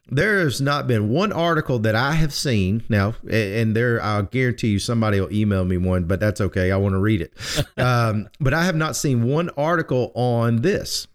There 0.08 0.40
has 0.40 0.60
not 0.60 0.86
been 0.86 1.08
one 1.08 1.32
article 1.32 1.78
that 1.80 1.94
I 1.94 2.12
have 2.12 2.32
seen 2.32 2.84
now, 2.88 3.14
and 3.28 3.74
there 3.74 4.02
I'll 4.02 4.24
guarantee 4.24 4.68
you 4.68 4.78
somebody 4.78 5.20
will 5.20 5.32
email 5.32 5.64
me 5.64 5.78
one, 5.78 6.04
but 6.04 6.20
that's 6.20 6.40
okay. 6.40 6.70
I 6.70 6.76
want 6.76 6.94
to 6.94 6.98
read 6.98 7.22
it. 7.22 7.32
um, 7.78 8.28
but 8.38 8.52
I 8.52 8.64
have 8.64 8.76
not 8.76 8.96
seen 8.96 9.24
one 9.24 9.50
article 9.56 10.12
on 10.14 10.62
this. 10.62 11.06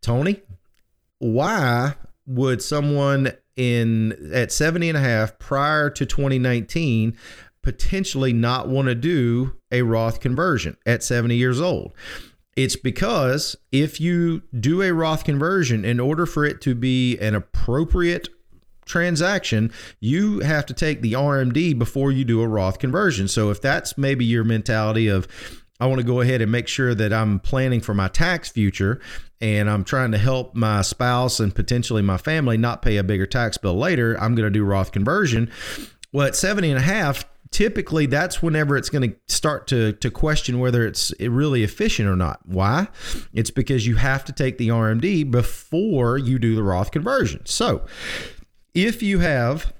Tony, 0.00 0.42
why 1.18 1.94
would 2.26 2.62
someone 2.62 3.32
in 3.56 4.32
at 4.32 4.52
70 4.52 4.90
and 4.90 4.98
a 4.98 5.00
half 5.00 5.38
prior 5.38 5.90
to 5.90 6.06
2019 6.06 7.16
potentially 7.62 8.32
not 8.32 8.68
want 8.68 8.88
to 8.88 8.94
do 8.94 9.54
a 9.70 9.82
Roth 9.82 10.20
conversion 10.20 10.76
at 10.86 11.02
70 11.02 11.36
years 11.36 11.60
old? 11.60 11.94
It's 12.56 12.76
because 12.76 13.56
if 13.70 14.00
you 14.00 14.42
do 14.58 14.82
a 14.82 14.92
Roth 14.92 15.24
conversion, 15.24 15.84
in 15.84 15.98
order 15.98 16.26
for 16.26 16.44
it 16.44 16.60
to 16.62 16.74
be 16.74 17.18
an 17.18 17.34
appropriate 17.34 18.28
transaction, 18.84 19.72
you 20.00 20.40
have 20.40 20.66
to 20.66 20.74
take 20.74 21.00
the 21.00 21.14
RMD 21.14 21.78
before 21.78 22.12
you 22.12 22.24
do 22.24 22.42
a 22.42 22.48
Roth 22.48 22.78
conversion. 22.78 23.28
So 23.28 23.50
if 23.50 23.62
that's 23.62 23.96
maybe 23.96 24.24
your 24.24 24.44
mentality 24.44 25.08
of, 25.08 25.26
I 25.80 25.86
want 25.86 26.00
to 26.00 26.06
go 26.06 26.20
ahead 26.20 26.42
and 26.42 26.52
make 26.52 26.68
sure 26.68 26.94
that 26.94 27.12
I'm 27.12 27.40
planning 27.40 27.80
for 27.80 27.94
my 27.94 28.08
tax 28.08 28.50
future 28.50 29.00
and 29.40 29.68
I'm 29.68 29.82
trying 29.82 30.12
to 30.12 30.18
help 30.18 30.54
my 30.54 30.82
spouse 30.82 31.40
and 31.40 31.54
potentially 31.54 32.02
my 32.02 32.18
family 32.18 32.56
not 32.56 32.82
pay 32.82 32.98
a 32.98 33.04
bigger 33.04 33.26
tax 33.26 33.56
bill 33.56 33.76
later, 33.76 34.16
I'm 34.20 34.34
going 34.34 34.46
to 34.46 34.50
do 34.50 34.64
Roth 34.64 34.92
conversion. 34.92 35.50
Well, 36.12 36.26
at 36.26 36.36
70 36.36 36.70
and 36.70 36.78
a 36.78 36.82
half, 36.82 37.24
typically 37.52 38.06
that's 38.06 38.42
whenever 38.42 38.76
it's 38.76 38.88
going 38.88 39.10
to 39.10 39.16
start 39.28 39.68
to 39.68 39.92
to 39.92 40.10
question 40.10 40.58
whether 40.58 40.84
it's 40.84 41.12
really 41.20 41.62
efficient 41.62 42.08
or 42.08 42.16
not. 42.16 42.40
Why? 42.44 42.88
It's 43.32 43.50
because 43.50 43.86
you 43.86 43.96
have 43.96 44.24
to 44.24 44.32
take 44.32 44.58
the 44.58 44.68
RMD 44.68 45.30
before 45.30 46.18
you 46.18 46.38
do 46.38 46.56
the 46.56 46.62
Roth 46.62 46.90
conversion. 46.90 47.46
So, 47.46 47.84
if 48.74 49.02
you 49.02 49.20
have 49.20 49.72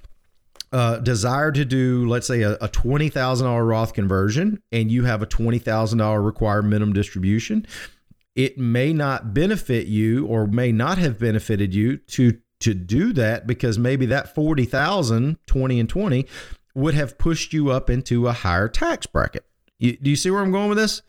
uh, 0.70 0.98
desire 0.98 1.50
to 1.50 1.64
do, 1.64 2.08
let's 2.08 2.26
say, 2.26 2.42
a, 2.42 2.56
a 2.60 2.68
twenty 2.68 3.08
thousand 3.08 3.46
dollar 3.46 3.64
Roth 3.64 3.94
conversion, 3.94 4.62
and 4.70 4.92
you 4.92 5.04
have 5.04 5.22
a 5.22 5.26
twenty 5.26 5.58
thousand 5.58 5.98
dollar 5.98 6.22
required 6.22 6.62
minimum 6.64 6.92
distribution, 6.92 7.66
it 8.36 8.58
may 8.58 8.92
not 8.92 9.34
benefit 9.34 9.86
you, 9.86 10.26
or 10.26 10.46
may 10.46 10.70
not 10.70 10.98
have 10.98 11.18
benefited 11.18 11.74
you 11.74 11.96
to 11.96 12.38
to 12.60 12.74
do 12.74 13.12
that 13.12 13.44
because 13.44 13.76
maybe 13.76 14.06
that 14.06 14.32
40,000 14.36 15.36
20 15.46 15.80
and 15.80 15.88
20 15.88 16.26
would 16.74 16.94
have 16.94 17.18
pushed 17.18 17.52
you 17.52 17.70
up 17.70 17.90
into 17.90 18.28
a 18.28 18.32
higher 18.32 18.68
tax 18.68 19.06
bracket. 19.06 19.44
You, 19.78 19.96
do 19.96 20.10
you 20.10 20.16
see 20.16 20.30
where 20.30 20.42
I'm 20.42 20.52
going 20.52 20.68
with 20.68 20.78
this? 20.78 21.02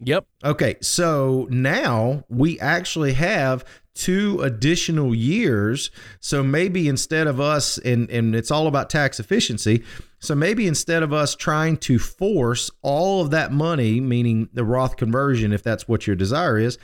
Yep. 0.00 0.26
Okay, 0.44 0.76
so 0.80 1.48
now 1.50 2.24
we 2.28 2.60
actually 2.60 3.14
have 3.14 3.64
two 3.94 4.40
additional 4.42 5.12
years. 5.12 5.90
So 6.20 6.44
maybe 6.44 6.86
instead 6.86 7.26
of 7.26 7.40
us, 7.40 7.78
and, 7.78 8.08
and 8.10 8.34
it's 8.36 8.50
all 8.50 8.68
about 8.68 8.90
tax 8.90 9.18
efficiency. 9.18 9.82
So 10.20 10.36
maybe 10.36 10.68
instead 10.68 11.02
of 11.02 11.12
us 11.12 11.34
trying 11.34 11.78
to 11.78 11.98
force 11.98 12.70
all 12.82 13.22
of 13.22 13.30
that 13.30 13.52
money, 13.52 14.00
meaning 14.00 14.48
the 14.52 14.64
Roth 14.64 14.96
conversion, 14.96 15.52
if 15.52 15.64
that's 15.64 15.88
what 15.88 16.06
your 16.06 16.14
desire 16.14 16.58
is, 16.58 16.78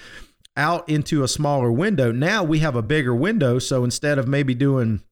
out 0.56 0.88
into 0.88 1.22
a 1.22 1.28
smaller 1.28 1.70
window, 1.70 2.10
now 2.10 2.42
we 2.42 2.58
have 2.60 2.74
a 2.74 2.82
bigger 2.82 3.14
window. 3.14 3.60
So 3.60 3.84
instead 3.84 4.18
of 4.18 4.26
maybe 4.26 4.54
doing 4.54 5.02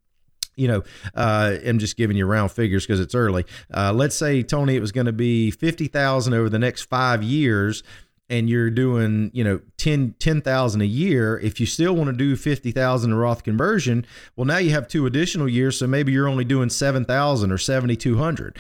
you 0.57 0.69
know, 0.69 0.83
uh, 1.15 1.57
I'm 1.67 1.79
just 1.79 1.97
giving 1.97 2.17
you 2.17 2.27
round 2.27 2.53
figures 2.53 2.87
because 2.87 3.01
it's 3.01 3.15
early. 3.15 3.45
Uh, 3.73 3.93
let's 3.93 4.17
say 4.17 4.43
Tony, 4.43 4.77
it 4.77 4.81
was 4.81 4.93
going 4.93 5.07
to 5.07 5.13
be 5.13 5.51
fifty 5.51 5.87
thousand 5.87 6.35
over 6.35 6.49
the 6.49 6.59
next 6.59 6.83
five 6.83 7.23
years, 7.23 7.83
and 8.29 8.49
you're 8.49 8.71
doing, 8.71 9.31
you 9.35 9.45
know, 9.45 9.61
10 9.79 10.15
10,000 10.19 10.81
a 10.81 10.85
year. 10.85 11.39
If 11.39 11.61
you 11.61 11.67
still 11.67 11.95
want 11.95 12.09
to 12.09 12.17
do 12.17 12.37
fifty 12.37 12.71
thousand 12.71 13.15
Roth 13.15 13.43
conversion, 13.43 14.07
well, 14.37 14.47
now 14.47 14.59
you 14.59 14.71
have 14.71 14.89
two 14.89 15.07
additional 15.07 15.49
years, 15.49 15.79
so 15.79 15.87
maybe 15.87 16.13
you're 16.13 16.29
only 16.29 16.45
doing 16.45 16.71
seven 16.71 17.05
thousand 17.05 17.53
or 17.53 17.59
seventy 17.59 17.97
two 17.97 18.19
hundred. 18.19 18.59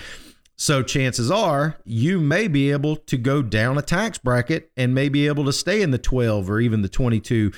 So 0.56 0.82
chances 0.82 1.30
are 1.30 1.76
you 1.84 2.20
may 2.20 2.46
be 2.46 2.70
able 2.70 2.94
to 2.96 3.16
go 3.16 3.42
down 3.42 3.78
a 3.78 3.82
tax 3.82 4.18
bracket 4.18 4.70
and 4.76 4.94
may 4.94 5.08
be 5.08 5.26
able 5.26 5.44
to 5.46 5.52
stay 5.52 5.82
in 5.82 5.90
the 5.90 5.98
12 5.98 6.48
or 6.48 6.60
even 6.60 6.82
the 6.82 6.88
22 6.88 7.50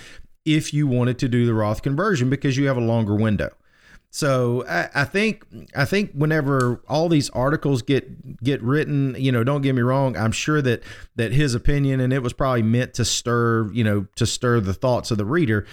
if 0.47 0.73
you 0.73 0.87
wanted 0.87 1.19
to 1.19 1.29
do 1.29 1.45
the 1.45 1.53
Roth 1.53 1.83
conversion 1.83 2.31
because 2.31 2.57
you 2.57 2.67
have 2.67 2.79
a 2.79 2.81
longer 2.81 3.15
window. 3.15 3.51
So 4.15 4.65
I, 4.69 4.89
I, 4.95 5.05
think 5.07 5.45
I 5.75 5.85
think 5.85 6.13
whenever 6.13 6.81
all 6.89 7.09
these 7.09 7.31
articles 7.31 7.83
get 7.83 8.45
get 8.45 8.63
written, 8.63 9.17
you 9.19 9.33
know, 9.33 9.43
don't 9.43 9.61
get 9.61 9.75
me 9.75 9.83
wrong, 9.83 10.17
I'm 10.17 10.31
sure 10.31 10.63
that 10.63 10.85
that 11.17 11.33
his 11.33 11.57
opinion 11.57 11.99
and 11.99 12.13
it 12.13 12.23
was 12.23 12.33
probably 12.33 12.63
meant 12.63 12.95
to 12.95 13.05
stir, 13.05 13.73
you 13.73 13.83
know, 13.83 14.07
to 14.15 14.25
stir 14.25 14.61
the 14.61 14.73
thoughts 14.73 15.11
of 15.11 15.19
the 15.19 15.25
reader. 15.25 15.67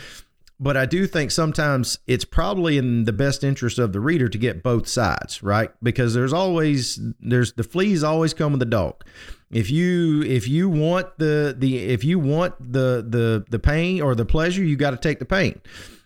But 0.60 0.76
I 0.76 0.88
do 0.88 1.06
think 1.06 1.30
sometimes 1.30 2.00
it's 2.08 2.26
probably 2.26 2.80
in 2.80 3.04
the 3.04 3.14
best 3.14 3.44
interest 3.44 3.78
of 3.78 3.94
the 3.94 4.00
reader 4.00 4.28
to 4.28 4.38
get 4.40 4.64
both 4.64 4.88
sides, 4.88 5.44
right? 5.44 5.70
Because 5.84 6.16
there's 6.16 6.34
always 6.34 7.00
there's 7.20 7.54
the 7.54 7.64
fleas 7.64 8.04
always 8.04 8.34
come 8.34 8.54
with 8.54 8.60
the 8.60 8.66
dog. 8.66 9.06
If 9.52 9.70
you 9.70 10.24
if 10.24 10.48
you 10.48 10.68
want 10.68 11.16
the 11.20 11.56
the 11.56 11.78
if 11.78 12.04
you 12.04 12.18
want 12.18 12.56
the 12.60 13.06
the 13.08 13.46
the 13.52 13.60
pain 13.60 14.02
or 14.02 14.16
the 14.16 14.26
pleasure, 14.26 14.64
you 14.64 14.78
got 14.78 14.92
to 14.92 14.98
take 14.98 15.20
the 15.20 15.26
pain 15.26 15.62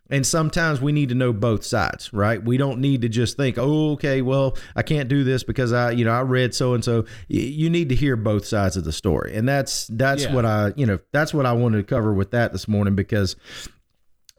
and 0.10 0.26
sometimes 0.26 0.82
we 0.82 0.92
need 0.92 1.10
to 1.10 1.16
know 1.16 1.34
both 1.34 1.64
sides 1.64 2.14
right? 2.14 2.44
We 2.44 2.58
don't 2.58 2.80
need 2.80 3.02
to 3.02 3.10
just 3.10 3.38
think 3.38 3.58
oh 3.58 3.92
okay 3.94 4.22
well 4.22 4.58
i 4.76 4.84
can't 4.84 5.10
do 5.10 5.24
this 5.24 5.44
because 5.44 5.74
i 5.74 5.92
you 5.92 6.06
know 6.06 6.12
i 6.12 6.22
read 6.22 6.54
so 6.54 6.74
and 6.74 6.84
so 6.84 7.06
you 7.28 7.70
need 7.70 7.90
to 7.90 7.96
hear 7.96 8.16
both 8.16 8.46
sides 8.46 8.78
of 8.78 8.84
the 8.84 8.92
story. 8.92 9.36
And 9.36 9.48
that's 9.48 9.88
that's 9.88 10.24
yeah. 10.24 10.34
what 10.34 10.46
i 10.46 10.74
you 10.76 10.86
know 10.86 11.00
that's 11.12 11.34
what 11.34 11.46
i 11.46 11.54
wanted 11.54 11.78
to 11.78 11.84
cover 11.84 12.14
with 12.14 12.32
that 12.32 12.52
this 12.52 12.68
morning 12.68 12.96
because 12.96 13.36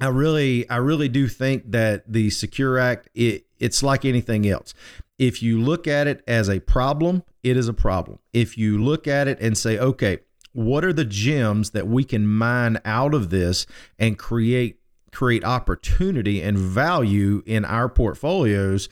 i 0.01 0.09
really 0.09 0.69
i 0.71 0.77
really 0.77 1.09
do 1.09 1.29
think 1.29 1.71
that 1.73 2.11
the 2.11 2.31
secure 2.31 2.79
act 2.79 3.09
it 3.15 3.47
it's 3.59 3.83
like 3.83 4.05
anything 4.05 4.47
else. 4.47 4.75
If 5.19 5.43
you 5.43 5.61
look 5.61 5.87
at 5.87 6.07
it 6.07 6.23
as 6.27 6.49
a 6.49 6.61
problem 6.61 7.23
it 7.43 7.57
is 7.57 7.69
a 7.69 7.75
problem. 7.75 8.19
If 8.33 8.59
you 8.59 8.83
look 8.83 9.07
at 9.07 9.29
it 9.29 9.41
and 9.41 9.57
say 9.57 9.79
okay 9.79 10.19
what 10.53 10.85
are 10.85 10.93
the 10.93 11.05
gems 11.05 11.71
that 11.73 11.87
we 11.87 12.03
can 12.03 12.27
mine 12.27 12.81
out 12.87 13.13
of 13.13 13.29
this 13.29 13.67
and 13.99 14.19
create 14.19 14.79
create 15.17 15.43
opportunity 15.43 16.43
and 16.43 16.59
value 16.59 17.43
in 17.47 17.65
our 17.65 17.89
portfolios, 17.89 18.91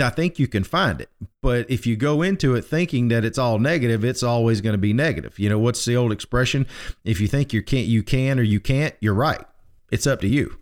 I 0.00 0.10
think 0.10 0.38
you 0.38 0.46
can 0.46 0.62
find 0.62 1.00
it. 1.00 1.10
But 1.42 1.68
if 1.68 1.88
you 1.88 1.96
go 1.96 2.22
into 2.22 2.54
it 2.54 2.62
thinking 2.62 3.08
that 3.08 3.24
it's 3.24 3.36
all 3.36 3.58
negative, 3.58 4.04
it's 4.04 4.22
always 4.22 4.60
going 4.60 4.74
to 4.74 4.78
be 4.78 4.92
negative. 4.92 5.40
You 5.40 5.48
know, 5.48 5.58
what's 5.58 5.84
the 5.84 5.96
old 5.96 6.12
expression? 6.12 6.68
If 7.04 7.20
you 7.20 7.26
think 7.26 7.52
you 7.52 7.64
can't 7.64 7.88
you 7.88 8.04
can 8.04 8.38
or 8.38 8.44
you 8.44 8.60
can't, 8.60 8.94
you're 9.00 9.12
right. 9.12 9.44
It's 9.90 10.06
up 10.06 10.20
to 10.20 10.28
you. 10.28 10.56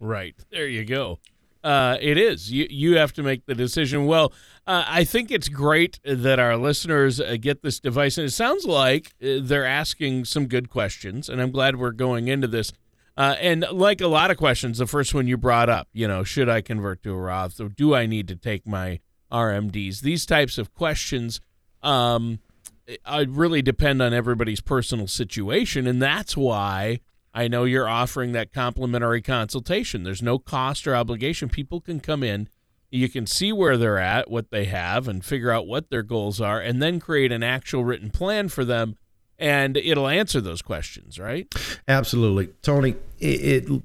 Right. 0.00 0.34
There 0.50 0.66
you 0.66 0.86
go. 0.86 1.18
Uh, 1.62 1.98
it 2.00 2.16
is. 2.16 2.50
You 2.50 2.66
you 2.70 2.96
have 2.96 3.12
to 3.12 3.22
make 3.22 3.44
the 3.44 3.54
decision. 3.54 4.06
Well, 4.06 4.32
uh, 4.66 4.84
I 4.88 5.04
think 5.04 5.30
it's 5.30 5.48
great 5.48 6.00
that 6.04 6.38
our 6.38 6.56
listeners 6.56 7.20
uh, 7.20 7.36
get 7.38 7.62
this 7.62 7.78
device, 7.78 8.16
and 8.16 8.26
it 8.26 8.32
sounds 8.32 8.64
like 8.64 9.12
uh, 9.22 9.38
they're 9.42 9.66
asking 9.66 10.24
some 10.24 10.46
good 10.46 10.70
questions. 10.70 11.28
And 11.28 11.40
I'm 11.40 11.52
glad 11.52 11.76
we're 11.76 11.92
going 11.92 12.28
into 12.28 12.48
this 12.48 12.72
uh, 13.16 13.36
and 13.40 13.66
like 13.70 14.00
a 14.00 14.06
lot 14.06 14.30
of 14.30 14.36
questions, 14.36 14.78
the 14.78 14.86
first 14.86 15.14
one 15.14 15.26
you 15.26 15.36
brought 15.36 15.68
up, 15.68 15.88
you 15.92 16.08
know, 16.08 16.24
should 16.24 16.48
I 16.48 16.60
convert 16.60 17.02
to 17.02 17.12
a 17.12 17.16
Roth 17.16 17.60
or 17.60 17.68
do 17.68 17.94
I 17.94 18.06
need 18.06 18.28
to 18.28 18.36
take 18.36 18.66
my 18.66 19.00
RMDs? 19.30 20.00
These 20.00 20.26
types 20.26 20.58
of 20.58 20.74
questions 20.74 21.40
um, 21.82 22.38
I 23.04 23.20
really 23.20 23.62
depend 23.62 24.02
on 24.02 24.12
everybody's 24.12 24.60
personal 24.60 25.06
situation. 25.06 25.86
And 25.86 26.00
that's 26.00 26.36
why 26.36 27.00
I 27.34 27.48
know 27.48 27.64
you're 27.64 27.88
offering 27.88 28.32
that 28.32 28.52
complimentary 28.52 29.22
consultation. 29.22 30.02
There's 30.02 30.22
no 30.22 30.38
cost 30.38 30.86
or 30.86 30.94
obligation. 30.94 31.48
People 31.48 31.80
can 31.80 32.00
come 32.00 32.22
in, 32.22 32.48
you 32.90 33.08
can 33.08 33.26
see 33.26 33.52
where 33.52 33.76
they're 33.76 33.98
at, 33.98 34.30
what 34.30 34.50
they 34.50 34.66
have, 34.66 35.08
and 35.08 35.24
figure 35.24 35.50
out 35.50 35.66
what 35.66 35.90
their 35.90 36.02
goals 36.02 36.40
are, 36.40 36.60
and 36.60 36.82
then 36.82 37.00
create 37.00 37.32
an 37.32 37.42
actual 37.42 37.84
written 37.84 38.10
plan 38.10 38.48
for 38.48 38.64
them 38.64 38.96
and 39.42 39.76
it'll 39.76 40.06
answer 40.06 40.40
those 40.40 40.62
questions, 40.62 41.18
right? 41.18 41.52
Absolutely, 41.88 42.46
Tony. 42.62 42.94
It, 43.18 43.68
it 43.68 43.82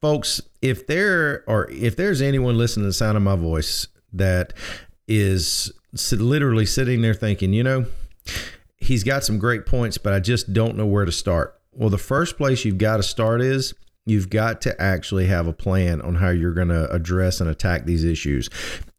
folks, 0.00 0.40
if 0.62 0.86
there 0.86 1.44
or 1.46 1.70
if 1.70 1.96
there's 1.96 2.22
anyone 2.22 2.56
listening 2.56 2.84
to 2.84 2.88
the 2.88 2.94
sound 2.94 3.16
of 3.16 3.22
my 3.22 3.36
voice 3.36 3.86
that 4.14 4.54
is 5.06 5.70
literally 6.10 6.64
sitting 6.64 7.02
there 7.02 7.14
thinking, 7.14 7.52
you 7.52 7.62
know, 7.62 7.84
he's 8.78 9.04
got 9.04 9.22
some 9.22 9.38
great 9.38 9.66
points, 9.66 9.98
but 9.98 10.14
I 10.14 10.18
just 10.18 10.52
don't 10.54 10.76
know 10.76 10.86
where 10.86 11.04
to 11.04 11.12
start. 11.12 11.60
Well, 11.72 11.90
the 11.90 11.98
first 11.98 12.38
place 12.38 12.64
you've 12.64 12.78
got 12.78 12.96
to 12.96 13.02
start 13.02 13.42
is 13.42 13.74
you've 14.06 14.30
got 14.30 14.62
to 14.62 14.80
actually 14.80 15.26
have 15.26 15.46
a 15.46 15.52
plan 15.52 16.00
on 16.00 16.14
how 16.16 16.30
you're 16.30 16.54
going 16.54 16.68
to 16.68 16.90
address 16.90 17.40
and 17.40 17.50
attack 17.50 17.84
these 17.84 18.02
issues 18.02 18.48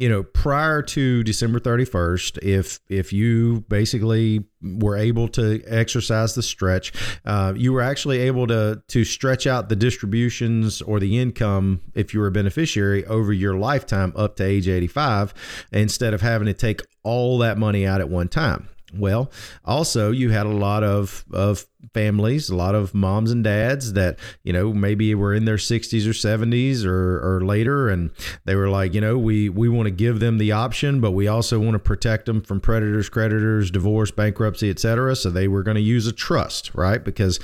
you 0.00 0.08
know 0.08 0.22
prior 0.22 0.82
to 0.82 1.22
December 1.22 1.60
31st 1.60 2.38
if 2.42 2.80
if 2.88 3.12
you 3.12 3.60
basically 3.68 4.42
were 4.62 4.96
able 4.96 5.28
to 5.28 5.62
exercise 5.66 6.34
the 6.34 6.42
stretch 6.42 6.92
uh, 7.26 7.52
you 7.54 7.72
were 7.72 7.82
actually 7.82 8.18
able 8.18 8.46
to 8.46 8.82
to 8.88 9.04
stretch 9.04 9.46
out 9.46 9.68
the 9.68 9.76
distributions 9.76 10.80
or 10.82 10.98
the 10.98 11.18
income 11.20 11.82
if 11.94 12.14
you 12.14 12.20
were 12.20 12.28
a 12.28 12.32
beneficiary 12.32 13.04
over 13.06 13.32
your 13.32 13.56
lifetime 13.56 14.12
up 14.16 14.36
to 14.36 14.44
age 14.44 14.66
85 14.66 15.34
instead 15.70 16.14
of 16.14 16.22
having 16.22 16.46
to 16.46 16.54
take 16.54 16.80
all 17.02 17.36
that 17.38 17.58
money 17.58 17.86
out 17.86 18.00
at 18.00 18.08
one 18.08 18.28
time 18.28 18.69
well, 18.94 19.30
also 19.64 20.10
you 20.10 20.30
had 20.30 20.46
a 20.46 20.50
lot 20.50 20.82
of 20.82 21.24
of 21.32 21.66
families, 21.94 22.50
a 22.50 22.56
lot 22.56 22.74
of 22.74 22.94
moms 22.94 23.30
and 23.30 23.44
dads 23.44 23.94
that 23.94 24.18
you 24.42 24.52
know 24.52 24.72
maybe 24.72 25.14
were 25.14 25.34
in 25.34 25.44
their 25.44 25.56
60s 25.56 26.06
or 26.06 26.10
70s 26.10 26.84
or, 26.84 27.36
or 27.36 27.40
later, 27.40 27.88
and 27.88 28.10
they 28.44 28.54
were 28.54 28.68
like, 28.68 28.94
you 28.94 29.00
know, 29.00 29.16
we 29.18 29.48
we 29.48 29.68
want 29.68 29.86
to 29.86 29.90
give 29.90 30.20
them 30.20 30.38
the 30.38 30.52
option, 30.52 31.00
but 31.00 31.12
we 31.12 31.28
also 31.28 31.58
want 31.58 31.74
to 31.74 31.78
protect 31.78 32.26
them 32.26 32.40
from 32.40 32.60
predators, 32.60 33.08
creditors, 33.08 33.70
divorce, 33.70 34.10
bankruptcy, 34.10 34.70
etc. 34.70 35.16
So 35.16 35.30
they 35.30 35.48
were 35.48 35.62
going 35.62 35.76
to 35.76 35.80
use 35.80 36.06
a 36.06 36.12
trust, 36.12 36.74
right? 36.74 37.02
Because 37.02 37.40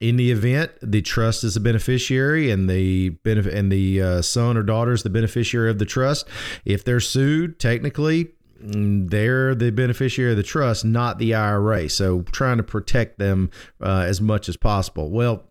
in 0.00 0.16
the 0.16 0.30
event 0.30 0.72
the 0.82 1.00
trust 1.00 1.44
is 1.44 1.56
a 1.56 1.60
beneficiary 1.60 2.50
and 2.50 2.68
the 2.68 3.10
benefit 3.10 3.54
and 3.54 3.70
the 3.70 4.02
uh, 4.02 4.22
son 4.22 4.56
or 4.56 4.62
daughter 4.62 4.92
is 4.92 5.02
the 5.02 5.10
beneficiary 5.10 5.70
of 5.70 5.78
the 5.78 5.86
trust, 5.86 6.28
if 6.64 6.84
they're 6.84 7.00
sued, 7.00 7.58
technically 7.58 8.28
they're 8.64 9.54
the 9.54 9.70
beneficiary 9.70 10.32
of 10.32 10.36
the 10.36 10.42
trust, 10.42 10.84
not 10.84 11.18
the 11.18 11.34
IRA. 11.34 11.88
So 11.88 12.22
trying 12.22 12.56
to 12.56 12.62
protect 12.62 13.18
them 13.18 13.50
uh, 13.80 14.04
as 14.06 14.20
much 14.20 14.48
as 14.48 14.56
possible. 14.56 15.10
Well, 15.10 15.44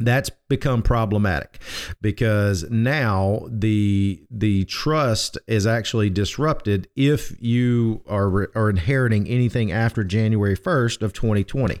that's 0.00 0.30
become 0.48 0.82
problematic 0.82 1.60
because 2.00 2.68
now 2.70 3.46
the 3.48 4.22
the 4.30 4.64
trust 4.64 5.36
is 5.46 5.66
actually 5.66 6.08
disrupted 6.08 6.88
if 6.96 7.36
you 7.38 8.02
are 8.08 8.50
are 8.56 8.70
inheriting 8.70 9.28
anything 9.28 9.70
after 9.70 10.02
January 10.02 10.56
1st 10.56 11.02
of 11.02 11.12
2020 11.12 11.78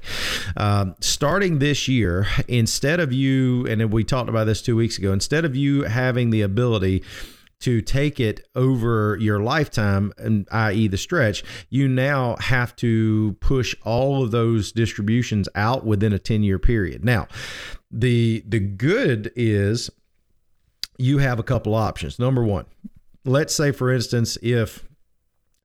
um, 0.58 0.94
starting 1.00 1.60
this 1.60 1.88
year 1.88 2.26
instead 2.46 3.00
of 3.00 3.10
you 3.10 3.66
and 3.66 3.90
we 3.90 4.04
talked 4.04 4.28
about 4.28 4.44
this 4.44 4.60
two 4.60 4.76
weeks 4.76 4.98
ago 4.98 5.12
instead 5.12 5.46
of 5.46 5.56
you 5.56 5.84
having 5.84 6.28
the 6.28 6.42
ability 6.42 7.02
to 7.60 7.80
take 7.80 8.18
it 8.18 8.46
over 8.54 9.16
your 9.20 9.40
lifetime, 9.40 10.12
and 10.18 10.48
i.e., 10.50 10.88
the 10.88 10.96
stretch, 10.96 11.44
you 11.68 11.88
now 11.88 12.36
have 12.36 12.74
to 12.76 13.36
push 13.40 13.74
all 13.84 14.24
of 14.24 14.30
those 14.30 14.72
distributions 14.72 15.48
out 15.54 15.84
within 15.84 16.12
a 16.12 16.18
10 16.18 16.42
year 16.42 16.58
period. 16.58 17.04
Now, 17.04 17.28
the 17.90 18.42
the 18.46 18.60
good 18.60 19.32
is 19.36 19.90
you 20.98 21.18
have 21.18 21.38
a 21.38 21.42
couple 21.42 21.74
options. 21.74 22.18
Number 22.18 22.44
one, 22.44 22.66
let's 23.24 23.54
say, 23.54 23.72
for 23.72 23.92
instance, 23.92 24.36
if 24.42 24.84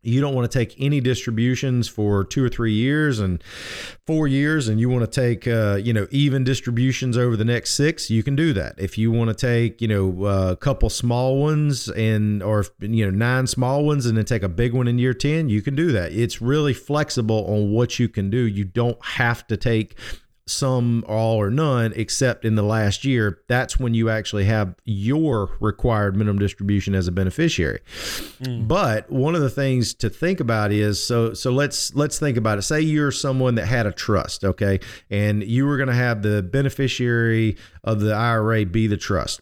you 0.06 0.22
don't 0.22 0.34
want 0.34 0.50
to 0.50 0.58
take 0.60 0.76
any 0.80 1.02
distributions 1.02 1.88
for 1.88 2.24
two 2.24 2.44
or 2.44 2.50
three 2.50 2.74
years 2.74 3.20
and 3.20 3.44
four 4.06 4.28
years 4.28 4.68
and 4.68 4.80
you 4.80 4.90
want 4.90 5.10
to 5.10 5.22
take 5.22 5.48
uh, 5.48 5.76
you 5.76 5.94
know 5.94 6.08
even 6.12 6.44
distributions 6.44 7.18
over 7.18 7.36
the 7.36 7.46
next 7.46 7.74
six 7.74 8.10
you 8.10 8.24
can 8.24 8.36
do 8.36 8.54
that. 8.54 8.76
If 8.78 8.98
you 8.98 9.12
want 9.12 9.30
to 9.30 9.36
take 9.36 9.82
you 9.82 9.88
know 9.88 10.26
uh, 10.26 10.52
a 10.52 10.56
couple 10.56 10.90
small 10.90 11.38
ones 11.42 11.90
and 11.90 12.44
or 12.44 12.66
you 12.80 13.06
know 13.06 13.12
nine 13.12 13.48
small 13.48 13.86
ones 13.86 14.06
and 14.06 14.18
then 14.18 14.26
take 14.26 14.44
a 14.44 14.50
big 14.50 14.74
one 14.74 14.88
in 14.88 15.00
year 15.00 15.14
10 15.14 15.50
you 15.50 15.62
can 15.62 15.76
do 15.76 15.92
that. 15.92 16.12
It's 16.12 16.42
really 16.42 16.74
flexible 16.74 17.46
on 17.48 17.72
what 17.72 18.00
you 18.00 18.08
can 18.08 18.30
do. 18.30 18.40
You 18.40 18.66
don't 18.66 19.04
have 19.04 19.48
to 19.48 19.58
take 19.58 19.96
some, 20.48 21.04
all, 21.08 21.38
or 21.38 21.50
none, 21.50 21.92
except 21.96 22.46
in 22.46 22.56
the 22.56 22.64
last 22.64 23.04
year, 23.04 23.40
that's 23.48 23.80
when 23.80 23.96
you 23.96 24.10
actually 24.10 24.46
have 24.46 24.76
your 24.84 25.58
required 25.60 26.16
minimum 26.16 26.38
distribution 26.38 26.94
as 26.94 27.08
a 27.08 27.12
beneficiary. 27.12 27.80
Mm. 28.42 28.68
But 28.68 29.10
one 29.10 29.34
of 29.34 29.42
the 29.42 29.50
things 29.50 29.94
to 29.96 30.10
think 30.10 30.40
about 30.40 30.72
is 30.72 31.04
so 31.04 31.34
so 31.34 31.52
let's 31.52 31.96
let's 31.96 32.20
think 32.20 32.38
about 32.38 32.60
it. 32.60 32.62
Say 32.62 32.82
you're 32.82 33.12
someone 33.12 33.56
that 33.56 33.66
had 33.66 33.88
a 33.88 33.92
trust, 33.92 34.44
okay, 34.44 34.80
and 35.10 35.44
you 35.44 35.66
were 35.66 35.78
going 35.78 35.90
to 35.90 35.96
have 35.96 36.22
the 36.22 36.44
beneficiary 36.44 37.58
of 37.84 38.00
the 38.00 38.14
IRA 38.14 38.66
be 38.66 38.86
the 38.88 38.98
trust. 38.98 39.42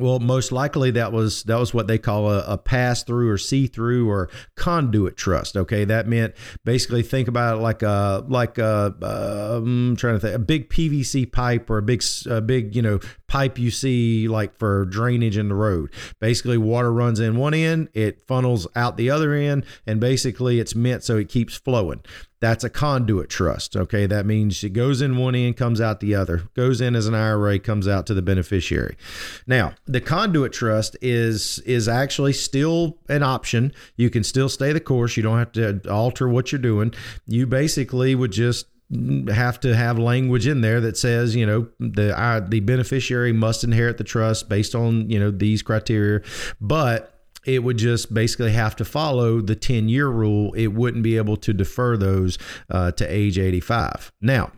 Well, 0.00 0.18
most 0.18 0.50
likely 0.52 0.90
that 0.92 1.12
was 1.12 1.42
that 1.44 1.58
was 1.58 1.74
what 1.74 1.86
they 1.86 1.98
call 1.98 2.30
a, 2.30 2.42
a 2.46 2.58
pass 2.58 3.02
through 3.02 3.30
or 3.30 3.38
see 3.38 3.66
through 3.66 4.08
or 4.08 4.30
conduit 4.56 5.16
trust. 5.16 5.56
Okay, 5.56 5.84
that 5.84 6.08
meant 6.08 6.34
basically 6.64 7.02
think 7.02 7.28
about 7.28 7.58
it 7.58 7.60
like 7.60 7.82
a 7.82 8.24
like 8.28 8.58
a 8.58 8.94
uh, 9.02 9.56
I'm 9.58 9.96
trying 9.96 10.14
to 10.14 10.20
think 10.20 10.34
a 10.34 10.38
big 10.38 10.70
PVC 10.70 11.30
pipe 11.30 11.68
or 11.68 11.78
a 11.78 11.82
big 11.82 12.02
a 12.26 12.40
big 12.40 12.74
you 12.74 12.82
know 12.82 13.00
pipe 13.28 13.58
you 13.58 13.70
see 13.70 14.26
like 14.26 14.58
for 14.58 14.86
drainage 14.86 15.36
in 15.36 15.48
the 15.48 15.54
road. 15.54 15.90
Basically, 16.20 16.58
water 16.58 16.92
runs 16.92 17.20
in 17.20 17.36
one 17.36 17.54
end, 17.54 17.88
it 17.92 18.26
funnels 18.26 18.66
out 18.74 18.96
the 18.96 19.10
other 19.10 19.32
end, 19.32 19.64
and 19.86 20.00
basically 20.00 20.60
it's 20.60 20.74
meant 20.74 21.04
so 21.04 21.16
it 21.16 21.28
keeps 21.28 21.56
flowing. 21.56 22.02
That's 22.40 22.64
a 22.64 22.70
conduit 22.70 23.28
trust. 23.28 23.76
Okay. 23.76 24.06
That 24.06 24.24
means 24.24 24.64
it 24.64 24.70
goes 24.70 25.02
in 25.02 25.18
one 25.18 25.34
end, 25.34 25.56
comes 25.56 25.80
out 25.80 26.00
the 26.00 26.14
other, 26.14 26.44
goes 26.54 26.80
in 26.80 26.96
as 26.96 27.06
an 27.06 27.14
IRA, 27.14 27.58
comes 27.58 27.86
out 27.86 28.06
to 28.06 28.14
the 28.14 28.22
beneficiary. 28.22 28.96
Now, 29.46 29.74
the 29.86 30.00
conduit 30.00 30.52
trust 30.52 30.96
is 31.02 31.58
is 31.60 31.86
actually 31.86 32.32
still 32.32 32.98
an 33.08 33.22
option. 33.22 33.72
You 33.96 34.08
can 34.08 34.24
still 34.24 34.48
stay 34.48 34.72
the 34.72 34.80
course. 34.80 35.16
You 35.16 35.22
don't 35.22 35.38
have 35.38 35.52
to 35.52 35.80
alter 35.90 36.28
what 36.28 36.50
you're 36.50 36.60
doing. 36.60 36.94
You 37.26 37.46
basically 37.46 38.14
would 38.14 38.32
just 38.32 38.66
have 39.28 39.60
to 39.60 39.76
have 39.76 39.98
language 39.98 40.48
in 40.48 40.62
there 40.62 40.80
that 40.80 40.96
says 40.96 41.36
you 41.36 41.46
know 41.46 41.68
the 41.78 42.18
uh, 42.18 42.40
the 42.40 42.58
beneficiary 42.58 43.32
must 43.32 43.62
inherit 43.62 43.98
the 43.98 44.04
trust 44.04 44.48
based 44.48 44.74
on 44.74 45.08
you 45.08 45.18
know 45.18 45.30
these 45.30 45.62
criteria 45.62 46.20
but 46.60 47.19
it 47.44 47.62
would 47.62 47.78
just 47.78 48.12
basically 48.12 48.52
have 48.52 48.76
to 48.76 48.84
follow 48.84 49.40
the 49.40 49.56
10 49.56 49.88
year 49.88 50.08
rule. 50.08 50.52
It 50.54 50.68
wouldn't 50.68 51.02
be 51.02 51.16
able 51.16 51.36
to 51.38 51.52
defer 51.52 51.96
those 51.96 52.38
uh, 52.68 52.92
to 52.92 53.04
age 53.06 53.38
85. 53.38 54.12
Now, 54.20 54.52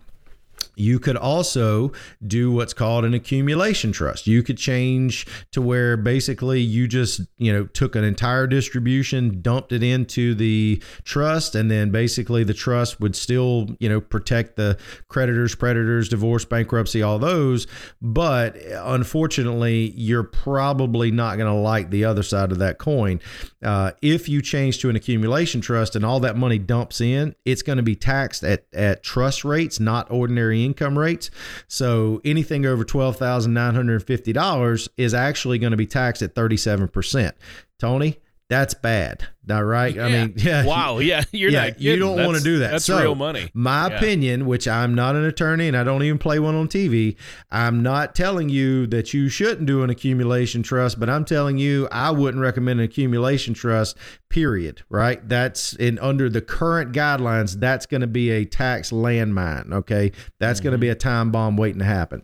you 0.77 0.99
could 0.99 1.17
also 1.17 1.93
do 2.27 2.51
what's 2.51 2.73
called 2.73 3.05
an 3.05 3.15
accumulation 3.15 3.93
trust. 3.93 4.27
You 4.27 4.43
could 4.43 4.59
change 4.59 5.27
to 5.53 5.61
where 5.61 5.97
basically 5.97 6.61
you 6.61 6.89
just, 6.89 7.21
you 7.39 7.53
know, 7.53 7.67
took 7.67 7.95
an 7.95 8.05
entire 8.05 8.47
distribution, 8.47 9.43
dumped 9.43 9.73
it 9.73 9.83
into 9.83 10.35
the 10.35 10.83
trust, 11.05 11.55
and 11.55 11.71
then 11.71 11.91
basically 11.91 12.45
the 12.45 12.55
trust 12.55 13.01
would 13.01 13.15
still, 13.15 13.69
you 13.81 13.89
know, 13.89 14.01
protect 14.01 14.57
the 14.57 14.79
creditors, 15.09 15.55
predators, 15.55 16.09
divorce, 16.09 16.45
bankruptcy, 16.45 17.03
all 17.03 17.19
those. 17.19 17.67
But 18.01 18.57
unfortunately, 18.73 19.93
you're 19.97 20.25
probably 20.25 21.11
not 21.11 21.37
going 21.37 21.53
to 21.53 21.61
like 21.61 21.91
the 21.91 22.05
other 22.05 22.23
side 22.23 22.53
of 22.53 22.59
that 22.59 22.79
coin. 22.79 23.21
Uh, 23.63 23.93
if 24.01 24.29
you 24.29 24.41
change 24.41 24.79
to 24.81 24.89
an 24.89 24.97
accumulation 24.97 25.61
trust 25.61 25.95
and 25.97 26.05
all 26.05 26.21
that 26.21 26.37
money 26.37 26.59
dumps 26.59 27.01
in, 27.01 27.35
it's 27.45 27.63
going 27.63 27.77
to 27.77 27.83
be 27.83 27.95
taxed 27.95 28.43
at, 28.43 28.65
at 28.73 29.03
trust 29.03 29.45
rates, 29.45 29.79
not 29.79 30.11
ordinary 30.11 30.62
income 30.65 30.99
rates. 30.99 31.31
So 31.69 32.21
anything 32.25 32.67
over 32.67 32.85
$12,950 32.85 34.89
is 34.97 35.15
actually 35.15 35.59
going 35.59 35.73
to 35.73 35.77
be 35.77 35.87
taxed 35.87 36.23
at 36.23 36.35
37%. 36.35 37.33
Tony, 37.79 38.19
that's 38.53 38.75
bad. 38.75 39.27
All 39.51 39.65
right. 39.65 39.95
Yeah. 39.95 40.05
I 40.05 40.09
mean, 40.11 40.35
yeah. 40.37 40.65
Wow. 40.65 40.99
Yeah. 40.99 41.25
You're 41.33 41.51
yeah, 41.51 41.69
not 41.69 41.81
you 41.81 41.97
don't 41.97 42.23
want 42.23 42.37
to 42.37 42.45
do 42.45 42.59
that. 42.59 42.73
That's 42.73 42.85
so, 42.85 43.01
real 43.01 43.15
money. 43.15 43.51
My 43.55 43.89
yeah. 43.89 43.97
opinion, 43.97 44.47
which 44.47 44.69
I'm 44.69 44.95
not 44.95 45.17
an 45.17 45.25
attorney 45.25 45.69
and 45.69 45.77
I 45.77 45.85
don't 45.85 46.03
even 46.03 46.19
play 46.19 46.39
one 46.39 46.55
on 46.55 46.69
TV, 46.69 47.17
I'm 47.51 47.83
not 47.83 48.15
telling 48.15 48.51
you 48.51 48.87
that 48.89 49.15
you 49.15 49.29
shouldn't 49.29 49.67
do 49.67 49.83
an 49.83 49.91
accumulation 49.91 50.63
trust, 50.63 51.01
but 51.01 51.09
I'm 51.09 51.25
telling 51.25 51.57
you 51.57 51.89
I 51.91 52.11
wouldn't 52.11 52.43
recommend 52.43 52.81
an 52.81 52.85
accumulation 52.85 53.55
trust, 53.55 53.97
period. 54.29 54.83
Right. 54.91 55.27
That's 55.27 55.73
in 55.75 55.99
under 55.99 56.29
the 56.29 56.43
current 56.43 56.93
guidelines, 56.93 57.59
that's 57.59 57.87
going 57.87 58.03
to 58.03 58.07
be 58.07 58.31
a 58.31 58.45
tax 58.45 58.91
landmine. 58.91 59.73
Okay. 59.73 60.13
That's 60.39 60.61
mm-hmm. 60.61 60.65
going 60.65 60.73
to 60.73 60.79
be 60.79 60.91
a 60.91 60.95
time 60.95 61.33
bomb 61.33 61.57
waiting 61.57 61.79
to 61.79 61.85
happen. 61.87 62.23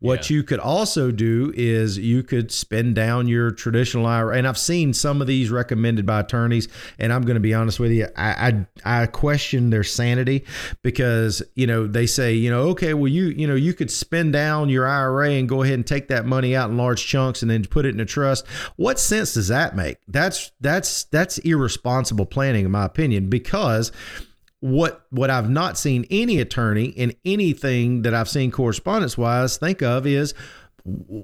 What 0.00 0.30
yeah. 0.30 0.36
you 0.36 0.42
could 0.42 0.60
also 0.60 1.10
do 1.10 1.52
is 1.56 1.98
you 1.98 2.22
could 2.22 2.52
spend 2.52 2.94
down 2.94 3.28
your 3.28 3.50
traditional 3.50 4.06
IRA, 4.06 4.36
and 4.36 4.46
I've 4.46 4.58
seen 4.58 4.92
some 4.92 5.20
of 5.20 5.26
these 5.26 5.50
recommended 5.50 6.06
by 6.06 6.20
attorneys, 6.20 6.68
and 6.98 7.12
I'm 7.12 7.22
going 7.22 7.34
to 7.34 7.40
be 7.40 7.54
honest 7.54 7.80
with 7.80 7.92
you, 7.92 8.06
I, 8.16 8.66
I 8.84 9.02
I 9.02 9.06
question 9.06 9.70
their 9.70 9.84
sanity 9.84 10.44
because 10.82 11.42
you 11.54 11.66
know 11.66 11.86
they 11.86 12.06
say 12.06 12.34
you 12.34 12.50
know 12.50 12.62
okay 12.68 12.94
well 12.94 13.08
you 13.08 13.26
you 13.26 13.46
know 13.46 13.54
you 13.54 13.74
could 13.74 13.90
spend 13.90 14.32
down 14.32 14.68
your 14.68 14.86
IRA 14.86 15.30
and 15.30 15.48
go 15.48 15.62
ahead 15.62 15.74
and 15.74 15.86
take 15.86 16.08
that 16.08 16.26
money 16.26 16.54
out 16.54 16.70
in 16.70 16.76
large 16.76 17.06
chunks 17.06 17.42
and 17.42 17.50
then 17.50 17.64
put 17.64 17.86
it 17.86 17.94
in 17.94 18.00
a 18.00 18.04
trust. 18.04 18.46
What 18.76 18.98
sense 18.98 19.34
does 19.34 19.48
that 19.48 19.76
make? 19.76 19.98
That's 20.08 20.52
that's 20.60 21.04
that's 21.04 21.38
irresponsible 21.38 22.26
planning 22.26 22.64
in 22.64 22.70
my 22.70 22.84
opinion 22.84 23.28
because 23.28 23.92
what 24.66 25.06
what 25.10 25.30
I've 25.30 25.48
not 25.48 25.78
seen 25.78 26.06
any 26.10 26.40
attorney 26.40 26.86
in 26.86 27.14
anything 27.24 28.02
that 28.02 28.14
I've 28.14 28.28
seen 28.28 28.50
correspondence 28.50 29.16
wise 29.16 29.58
think 29.58 29.80
of 29.80 30.06
is 30.06 30.34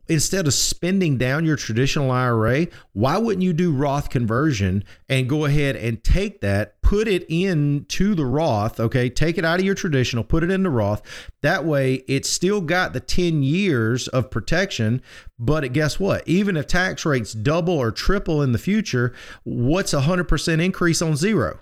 instead 0.09 0.47
of 0.47 0.55
spending 0.55 1.19
down 1.19 1.45
your 1.45 1.57
traditional 1.57 2.11
IRA, 2.11 2.69
why 2.93 3.19
wouldn't 3.19 3.43
you 3.43 3.53
do 3.53 3.73
Roth 3.73 4.11
conversion 4.11 4.85
and 5.09 5.29
go 5.29 5.45
ahead 5.45 5.77
and 5.77 6.03
take 6.03 6.41
that, 6.41 6.81
put 6.83 7.09
it 7.09 7.25
into 7.29 8.15
the 8.15 8.25
Roth, 8.25 8.81
okay? 8.81 9.09
Take 9.09 9.39
it 9.39 9.45
out 9.45 9.61
of 9.61 9.65
your 9.65 9.75
traditional, 9.75 10.25
put 10.25 10.43
it 10.43 10.51
into 10.51 10.71
Roth. 10.71 11.03
That 11.43 11.65
way, 11.65 12.05
it's 12.09 12.29
still 12.29 12.61
got 12.61 12.93
the 12.93 13.01
10 13.01 13.43
years 13.43 14.09
of 14.09 14.31
protection, 14.31 15.01
but 15.39 15.73
guess 15.73 16.01
what? 16.01 16.27
Even 16.27 16.57
if 16.57 16.67
tax 16.67 17.05
rates 17.05 17.33
double 17.33 17.75
or 17.75 17.93
triple 17.93 18.43
in 18.43 18.53
the 18.53 18.59
future, 18.59 19.13
what's 19.45 19.95
a 19.95 20.03
100% 20.03 20.61
increase 20.61 21.01
on 21.01 21.15
zero? 21.15 21.61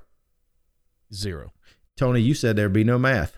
Zero. 1.12 1.52
Tony, 2.00 2.22
you 2.22 2.32
said 2.32 2.56
there'd 2.56 2.72
be 2.72 2.82
no 2.82 2.98
math. 2.98 3.36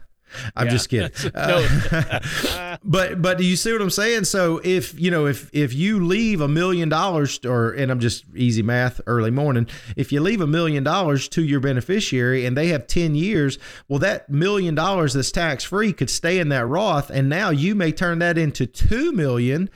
I'm 0.54 0.66
yeah. 0.66 0.72
just 0.72 0.88
kidding. 0.88 1.10
Uh, 1.34 2.76
but 2.84 3.20
but 3.20 3.38
do 3.38 3.44
you 3.44 3.56
see 3.56 3.72
what 3.72 3.82
I'm 3.82 3.90
saying? 3.90 4.24
So 4.24 4.60
if 4.62 4.98
you 4.98 5.10
know 5.10 5.26
if 5.26 5.50
if 5.52 5.74
you 5.74 6.04
leave 6.04 6.40
a 6.40 6.46
million 6.46 6.88
dollars 6.88 7.40
or 7.44 7.72
and 7.72 7.90
I'm 7.90 7.98
just 7.98 8.24
easy 8.34 8.62
math 8.62 9.00
early 9.06 9.30
morning, 9.32 9.66
if 9.96 10.12
you 10.12 10.20
leave 10.20 10.40
a 10.40 10.46
million 10.46 10.84
dollars 10.84 11.28
to 11.30 11.42
your 11.42 11.58
beneficiary 11.60 12.46
and 12.46 12.56
they 12.56 12.68
have 12.68 12.86
10 12.86 13.14
years, 13.14 13.58
well 13.88 13.98
that 13.98 14.30
million 14.30 14.74
dollars 14.74 15.14
that's 15.14 15.32
tax 15.32 15.64
free 15.64 15.92
could 15.92 16.10
stay 16.10 16.38
in 16.38 16.48
that 16.50 16.66
Roth 16.66 17.10
and 17.10 17.28
now 17.28 17.50
you 17.50 17.74
may 17.74 17.90
turn 17.90 18.20
that 18.20 18.38
into 18.38 18.66
2 18.66 19.12
million 19.12 19.68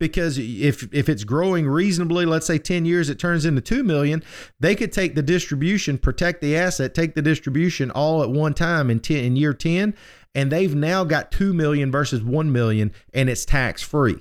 because 0.00 0.38
if 0.38 0.92
if 0.92 1.08
it's 1.08 1.22
growing 1.22 1.68
reasonably 1.68 2.26
let's 2.26 2.46
say 2.46 2.58
10 2.58 2.84
years 2.84 3.08
it 3.08 3.20
turns 3.20 3.44
into 3.44 3.60
2 3.60 3.84
million 3.84 4.24
they 4.58 4.74
could 4.74 4.90
take 4.90 5.14
the 5.14 5.22
distribution 5.22 5.96
protect 5.96 6.40
the 6.40 6.56
asset 6.56 6.92
take 6.92 7.14
the 7.14 7.22
distribution 7.22 7.92
all 7.92 8.22
at 8.24 8.30
one 8.30 8.54
time 8.54 8.90
in 8.90 8.98
10 8.98 9.24
in 9.24 9.36
year 9.36 9.54
10 9.54 9.94
and 10.34 10.50
they've 10.50 10.74
now 10.74 11.04
got 11.04 11.30
2 11.30 11.52
million 11.52 11.92
versus 11.92 12.22
1 12.24 12.50
million 12.50 12.90
and 13.14 13.30
it's 13.30 13.44
tax 13.44 13.82
free 13.82 14.20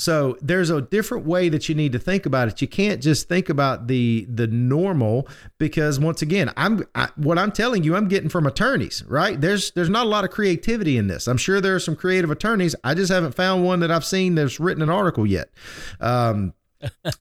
so 0.00 0.38
there's 0.40 0.70
a 0.70 0.80
different 0.80 1.26
way 1.26 1.50
that 1.50 1.68
you 1.68 1.74
need 1.74 1.92
to 1.92 1.98
think 1.98 2.24
about 2.24 2.48
it. 2.48 2.62
You 2.62 2.68
can't 2.68 3.02
just 3.02 3.28
think 3.28 3.50
about 3.50 3.86
the 3.86 4.26
the 4.32 4.46
normal 4.46 5.28
because 5.58 6.00
once 6.00 6.22
again, 6.22 6.50
I'm 6.56 6.86
I, 6.94 7.10
what 7.16 7.38
I'm 7.38 7.52
telling 7.52 7.84
you, 7.84 7.94
I'm 7.94 8.08
getting 8.08 8.30
from 8.30 8.46
attorneys, 8.46 9.04
right? 9.06 9.38
There's 9.38 9.72
there's 9.72 9.90
not 9.90 10.06
a 10.06 10.08
lot 10.08 10.24
of 10.24 10.30
creativity 10.30 10.96
in 10.96 11.08
this. 11.08 11.28
I'm 11.28 11.36
sure 11.36 11.60
there 11.60 11.74
are 11.74 11.80
some 11.80 11.96
creative 11.96 12.30
attorneys. 12.30 12.74
I 12.82 12.94
just 12.94 13.12
haven't 13.12 13.34
found 13.34 13.62
one 13.62 13.80
that 13.80 13.90
I've 13.90 14.06
seen 14.06 14.36
that's 14.36 14.58
written 14.58 14.82
an 14.82 14.88
article 14.88 15.26
yet. 15.26 15.50
Um, 16.00 16.54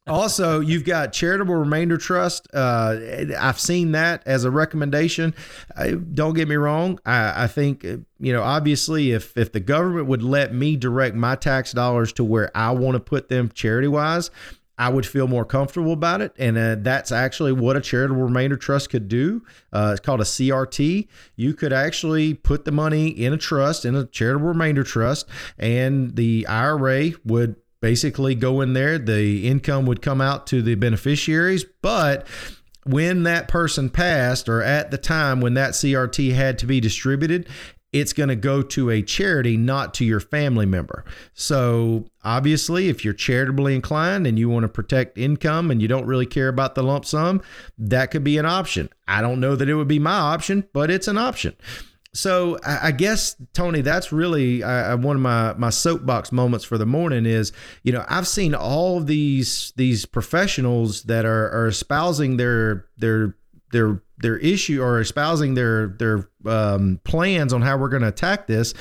also, 0.07 0.59
you've 0.59 0.85
got 0.85 1.13
charitable 1.13 1.55
remainder 1.55 1.97
trust. 1.97 2.47
Uh, 2.53 2.97
I've 3.37 3.59
seen 3.59 3.91
that 3.93 4.23
as 4.25 4.45
a 4.45 4.51
recommendation. 4.51 5.33
I, 5.75 5.91
don't 5.91 6.33
get 6.33 6.47
me 6.47 6.55
wrong. 6.55 6.99
I, 7.05 7.43
I, 7.43 7.47
think 7.47 7.83
you 7.83 8.33
know, 8.33 8.43
obviously, 8.43 9.11
if 9.11 9.35
if 9.37 9.51
the 9.51 9.59
government 9.59 10.07
would 10.07 10.23
let 10.23 10.53
me 10.53 10.75
direct 10.75 11.15
my 11.15 11.35
tax 11.35 11.71
dollars 11.71 12.13
to 12.13 12.23
where 12.23 12.51
I 12.55 12.71
want 12.71 12.95
to 12.95 12.99
put 12.99 13.29
them 13.29 13.49
charity 13.53 13.87
wise, 13.87 14.31
I 14.79 14.87
would 14.87 15.05
feel 15.05 15.27
more 15.27 15.43
comfortable 15.43 15.91
about 15.91 16.21
it. 16.21 16.33
And 16.39 16.57
uh, 16.57 16.75
that's 16.79 17.11
actually 17.11 17.51
what 17.51 17.75
a 17.75 17.81
charitable 17.81 18.23
remainder 18.23 18.55
trust 18.55 18.89
could 18.89 19.09
do. 19.09 19.43
Uh, 19.73 19.89
it's 19.91 19.99
called 19.99 20.21
a 20.21 20.23
CRT. 20.23 21.09
You 21.35 21.53
could 21.53 21.73
actually 21.73 22.33
put 22.33 22.63
the 22.63 22.71
money 22.71 23.09
in 23.09 23.33
a 23.33 23.37
trust, 23.37 23.83
in 23.83 23.93
a 23.93 24.05
charitable 24.05 24.47
remainder 24.47 24.85
trust, 24.85 25.27
and 25.57 26.15
the 26.15 26.47
IRA 26.47 27.11
would 27.25 27.57
basically 27.81 28.35
go 28.35 28.61
in 28.61 28.73
there. 28.73 28.97
The 28.97 29.47
income 29.47 29.85
would 29.85 30.01
come 30.01 30.21
out 30.21 30.47
to 30.47 30.61
the 30.61 30.75
beneficiaries, 30.75 31.65
but 31.81 32.27
when 32.85 33.23
that 33.23 33.47
person 33.47 33.89
passed 33.89 34.49
or 34.49 34.61
at 34.61 34.91
the 34.91 34.97
time 34.97 35.41
when 35.41 35.53
that 35.55 35.71
CRT 35.71 36.33
had 36.33 36.57
to 36.59 36.65
be 36.65 36.79
distributed, 36.79 37.47
it's 37.91 38.13
going 38.13 38.29
to 38.29 38.35
go 38.35 38.61
to 38.61 38.91
a 38.91 39.01
charity, 39.01 39.57
not 39.57 39.95
to 39.95 40.05
your 40.05 40.19
family 40.19 40.65
member. 40.65 41.03
So, 41.33 42.05
obviously, 42.23 42.87
if 42.87 43.03
you're 43.03 43.15
charitably 43.15 43.73
inclined 43.73 44.27
and 44.27 44.37
you 44.37 44.47
want 44.47 44.63
to 44.63 44.69
protect 44.69 45.17
income 45.17 45.71
and 45.71 45.81
you 45.81 45.87
don't 45.87 46.05
really 46.05 46.27
care 46.27 46.49
about 46.49 46.75
the 46.75 46.83
lump 46.83 47.05
sum, 47.05 47.41
that 47.79 48.11
could 48.11 48.23
be 48.23 48.37
an 48.37 48.45
option. 48.45 48.89
I 49.07 49.21
don't 49.21 49.39
know 49.39 49.55
that 49.55 49.69
it 49.69 49.73
would 49.73 49.87
be 49.87 49.97
my 49.97 50.17
option, 50.17 50.67
but 50.71 50.91
it's 50.91 51.07
an 51.07 51.17
option 51.17 51.55
so 52.13 52.57
I, 52.65 52.91
guess 52.91 53.35
Tony, 53.53 53.81
that's 53.81 54.11
really 54.11 54.61
one 54.61 55.15
of 55.15 55.21
my 55.21 55.53
my 55.53 55.69
soapbox 55.69 56.31
moments 56.31 56.65
for 56.65 56.77
the 56.77 56.85
morning. 56.85 57.25
Is 57.25 57.51
you 57.83 57.91
know 57.91 58.03
I've 58.07 58.27
seen 58.27 58.55
all 58.55 58.99
these 58.99 59.73
these 59.75 60.05
professionals 60.05 61.03
that 61.03 61.25
are, 61.25 61.49
are 61.51 61.67
espousing 61.67 62.37
their 62.37 62.87
their 62.97 63.35
their 63.71 64.01
their 64.17 64.37
issue 64.37 64.81
or 64.81 64.99
espousing 64.99 65.53
their 65.53 65.89
their 65.99 66.29
um, 66.45 66.99
plans 67.03 67.53
on 67.53 67.61
how 67.61 67.77
we're 67.77 67.89
going 67.89 68.01
to 68.01 68.09
attack 68.09 68.47
this. 68.47 68.73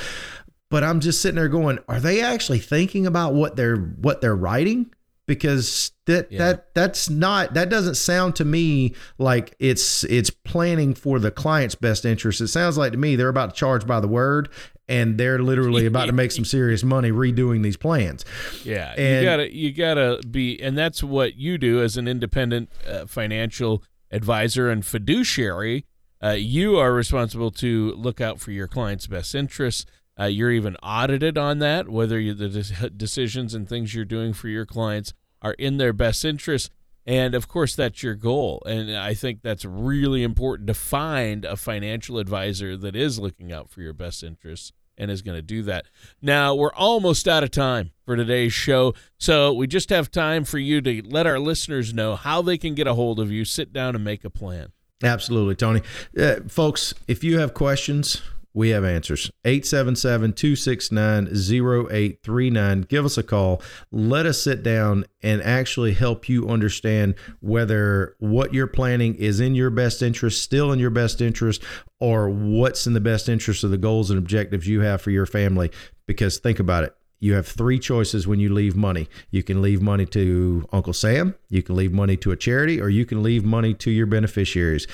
But 0.71 0.85
I'm 0.85 1.01
just 1.01 1.23
sitting 1.23 1.37
there 1.37 1.49
going, 1.49 1.79
are 1.89 2.01
they 2.01 2.21
actually 2.21 2.59
thinking 2.59 3.07
about 3.07 3.35
what 3.35 3.57
they're 3.57 3.77
what 3.77 4.21
they're 4.21 4.37
writing? 4.37 4.91
Because 5.29 5.93
that 6.07 6.33
yeah. 6.33 6.39
that 6.39 6.75
that's 6.75 7.09
not 7.09 7.55
that 7.55 7.69
doesn't 7.69 7.95
sound 7.95 8.35
to 8.37 8.45
me 8.45 8.97
like 9.19 9.55
it's 9.61 10.03
it's 10.05 10.31
planning 10.31 10.95
for 10.95 11.21
the 11.21 11.31
client's 11.31 11.77
best 11.77 12.05
interest. 12.05 12.41
It 12.41 12.49
sounds 12.49 12.77
like 12.77 12.91
to 12.93 12.99
me 12.99 13.15
they're 13.15 13.29
about 13.29 13.55
to 13.55 13.57
charge 13.57 13.87
by 13.87 14.01
the 14.01 14.09
word 14.09 14.49
and 14.89 15.19
they're 15.19 15.39
literally 15.39 15.87
about 15.87 16.07
to 16.07 16.13
make 16.13 16.33
some 16.33 16.45
serious 16.47 16.83
money 16.83 17.13
redoing 17.13 17.63
these 17.63 17.77
plans. 17.77 18.25
Yeah, 18.65 18.95
and, 18.97 19.23
you 19.23 19.31
gotta 19.31 19.55
you 19.55 19.73
gotta 19.73 20.21
be, 20.29 20.61
and 20.61 20.77
that's 20.77 21.05
what 21.05 21.37
you 21.37 21.59
do 21.59 21.81
as 21.83 21.97
an 21.97 22.09
independent 22.09 22.71
uh, 22.89 23.07
financial 23.07 23.85
advisor 24.11 24.69
and 24.69 24.85
fiduciary. 24.85 25.85
Uh, 26.21 26.31
you 26.31 26.79
are 26.79 26.93
responsible 26.93 27.53
to 27.53 27.93
look 27.97 28.21
out 28.21 28.41
for 28.41 28.51
your 28.51 28.67
client's 28.67 29.07
best 29.07 29.37
interests. 29.37 29.85
Uh, 30.19 30.25
you're 30.25 30.51
even 30.51 30.77
audited 30.83 31.39
on 31.39 31.59
that, 31.61 31.89
whether 31.89 32.19
you, 32.19 32.35
the 32.35 32.49
de- 32.49 32.91
decisions 32.91 33.55
and 33.55 33.69
things 33.69 33.95
you're 33.95 34.05
doing 34.05 34.33
for 34.33 34.49
your 34.49 34.67
clients 34.67 35.15
are 35.41 35.53
in 35.55 35.77
their 35.77 35.93
best 35.93 36.25
interest. 36.25 36.71
And 37.07 37.35
of 37.35 37.49
course, 37.49 37.75
that's 37.75 38.03
your 38.03 38.15
goal. 38.15 38.63
And 38.67 38.95
I 38.95 39.15
think 39.15 39.41
that's 39.43 39.65
really 39.65 40.23
important 40.23 40.67
to 40.67 40.75
find 40.75 41.45
a 41.45 41.57
financial 41.57 42.19
advisor 42.19 42.77
that 42.77 42.95
is 42.95 43.19
looking 43.19 43.53
out 43.53 43.71
for 43.71 43.81
your 43.81 43.95
best 43.95 44.23
interests 44.23 44.73
and 44.99 45.11
is 45.11 45.23
going 45.23 45.37
to 45.37 45.43
do 45.43 45.63
that. 45.63 45.87
Now, 46.21 46.55
we're 46.55 46.75
almost 46.75 47.27
out 47.27 47.45
of 47.45 47.51
time 47.51 47.93
for 48.05 48.17
today's 48.17 48.53
show. 48.53 48.95
So 49.17 49.53
we 49.53 49.67
just 49.67 49.89
have 49.91 50.11
time 50.11 50.45
for 50.45 50.59
you 50.59 50.81
to 50.83 51.03
let 51.09 51.27
our 51.27 51.39
listeners 51.39 51.95
know 51.95 52.17
how 52.17 52.43
they 52.43 52.59
can 52.59 52.75
get 52.75 52.87
a 52.87 52.95
hold 52.95 53.21
of 53.21 53.31
you, 53.31 53.45
sit 53.45 53.73
down, 53.73 53.95
and 53.95 54.05
make 54.05 54.25
a 54.25 54.31
plan. 54.31 54.73
Absolutely, 55.03 55.55
Tony. 55.55 55.81
Uh, 56.19 56.41
folks, 56.49 56.93
if 57.07 57.23
you 57.23 57.39
have 57.39 57.55
questions, 57.55 58.21
we 58.59 58.71
have 58.71 58.85
answers. 58.85 59.31
877 59.45 60.33
269 60.33 61.29
0839. 61.29 62.81
Give 62.83 63.05
us 63.05 63.17
a 63.17 63.23
call. 63.23 63.63
Let 63.93 64.27
us 64.27 64.43
sit 64.43 64.65
down 64.65 65.05
and 65.23 65.41
actually 65.43 65.93
help 65.93 66.29
you 66.29 66.49
understand 66.49 67.15
whether 67.39 68.17
what 68.19 68.53
you're 68.53 68.67
planning 68.67 69.15
is 69.15 69.39
in 69.39 69.55
your 69.55 69.71
best 69.71 70.03
interest, 70.03 70.43
still 70.43 70.73
in 70.73 70.81
your 70.81 70.91
best 70.91 71.21
interest, 71.21 71.63
or 72.01 72.29
what's 72.29 72.85
in 72.85 72.95
the 72.95 73.01
best 73.01 73.29
interest 73.29 73.63
of 73.63 73.71
the 73.71 73.79
goals 73.79 74.11
and 74.11 74.19
objectives 74.19 74.67
you 74.67 74.81
have 74.81 75.01
for 75.01 75.13
your 75.13 75.27
family. 75.27 75.71
Because 76.09 76.39
think 76.39 76.59
about 76.59 76.83
it 76.83 76.97
you 77.21 77.35
have 77.35 77.47
three 77.47 77.79
choices 77.79 78.27
when 78.27 78.39
you 78.39 78.53
leave 78.53 78.77
money. 78.77 79.09
You 79.31 79.43
can 79.43 79.61
leave 79.61 79.83
money 79.83 80.07
to 80.07 80.69
Uncle 80.73 80.93
Sam, 80.93 81.35
you 81.49 81.63
can 81.63 81.75
leave 81.75 81.93
money 81.93 82.17
to 82.19 82.31
a 82.31 82.37
charity, 82.37 82.81
or 82.81 82.89
you 82.89 83.05
can 83.05 83.23
leave 83.23 83.45
money 83.45 83.75
to 83.75 83.91
your 83.91 84.07
beneficiaries 84.07 84.87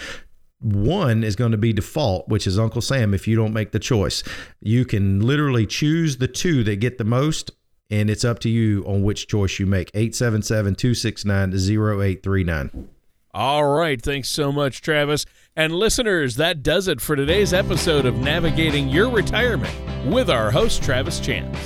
one 0.64 1.22
is 1.22 1.36
going 1.36 1.52
to 1.52 1.58
be 1.58 1.72
default, 1.72 2.28
which 2.28 2.46
is 2.46 2.58
Uncle 2.58 2.80
Sam 2.80 3.12
if 3.12 3.28
you 3.28 3.36
don't 3.36 3.52
make 3.52 3.72
the 3.72 3.78
choice. 3.78 4.22
You 4.60 4.84
can 4.84 5.20
literally 5.20 5.66
choose 5.66 6.16
the 6.16 6.28
two 6.28 6.64
that 6.64 6.76
get 6.76 6.98
the 6.98 7.04
most, 7.04 7.50
and 7.90 8.08
it's 8.08 8.24
up 8.24 8.38
to 8.40 8.48
you 8.48 8.82
on 8.86 9.02
which 9.02 9.28
choice 9.28 9.58
you 9.58 9.66
make. 9.66 9.90
877 9.94 10.74
269 10.74 11.52
0839. 11.52 12.88
All 13.34 13.64
right. 13.64 14.00
Thanks 14.00 14.30
so 14.30 14.52
much, 14.52 14.80
Travis. 14.80 15.26
And 15.56 15.74
listeners, 15.74 16.36
that 16.36 16.62
does 16.62 16.88
it 16.88 17.00
for 17.00 17.16
today's 17.16 17.52
episode 17.52 18.06
of 18.06 18.16
Navigating 18.16 18.88
Your 18.88 19.10
Retirement 19.10 19.74
with 20.06 20.30
our 20.30 20.50
host, 20.50 20.82
Travis 20.82 21.18
Chance. 21.20 21.58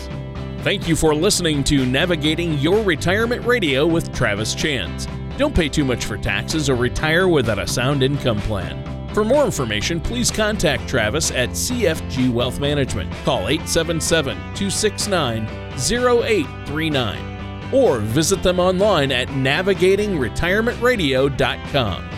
Thank 0.65 0.89
you 0.89 0.97
for 0.97 1.15
listening 1.15 1.63
to 1.65 1.87
Navigating 1.87 2.55
Your 2.55 2.83
Retirement 2.83 3.47
Radio 3.47 3.87
with 3.87 4.13
Travis 4.15 4.55
Chance. 4.55 5.07
Don't 5.39 5.55
pay 5.55 5.69
too 5.69 5.85
much 5.85 6.05
for 6.05 6.19
taxes 6.19 6.69
or 6.69 6.75
retire 6.75 7.29
without 7.29 7.61
a 7.61 7.67
sound 7.67 8.03
income 8.03 8.41
plan. 8.41 8.85
For 9.15 9.25
more 9.25 9.45
information, 9.45 10.01
please 10.01 10.33
contact 10.33 10.89
Travis 10.89 11.31
at 11.31 11.51
CFG 11.51 12.33
Wealth 12.33 12.59
Management. 12.59 13.13
Call 13.25 13.47
877 13.49 14.37
269 14.37 15.47
0839 15.79 17.73
or 17.73 18.01
visit 18.01 18.43
them 18.43 18.59
online 18.59 19.13
at 19.13 19.29
navigatingretirementradio.com. 19.29 22.08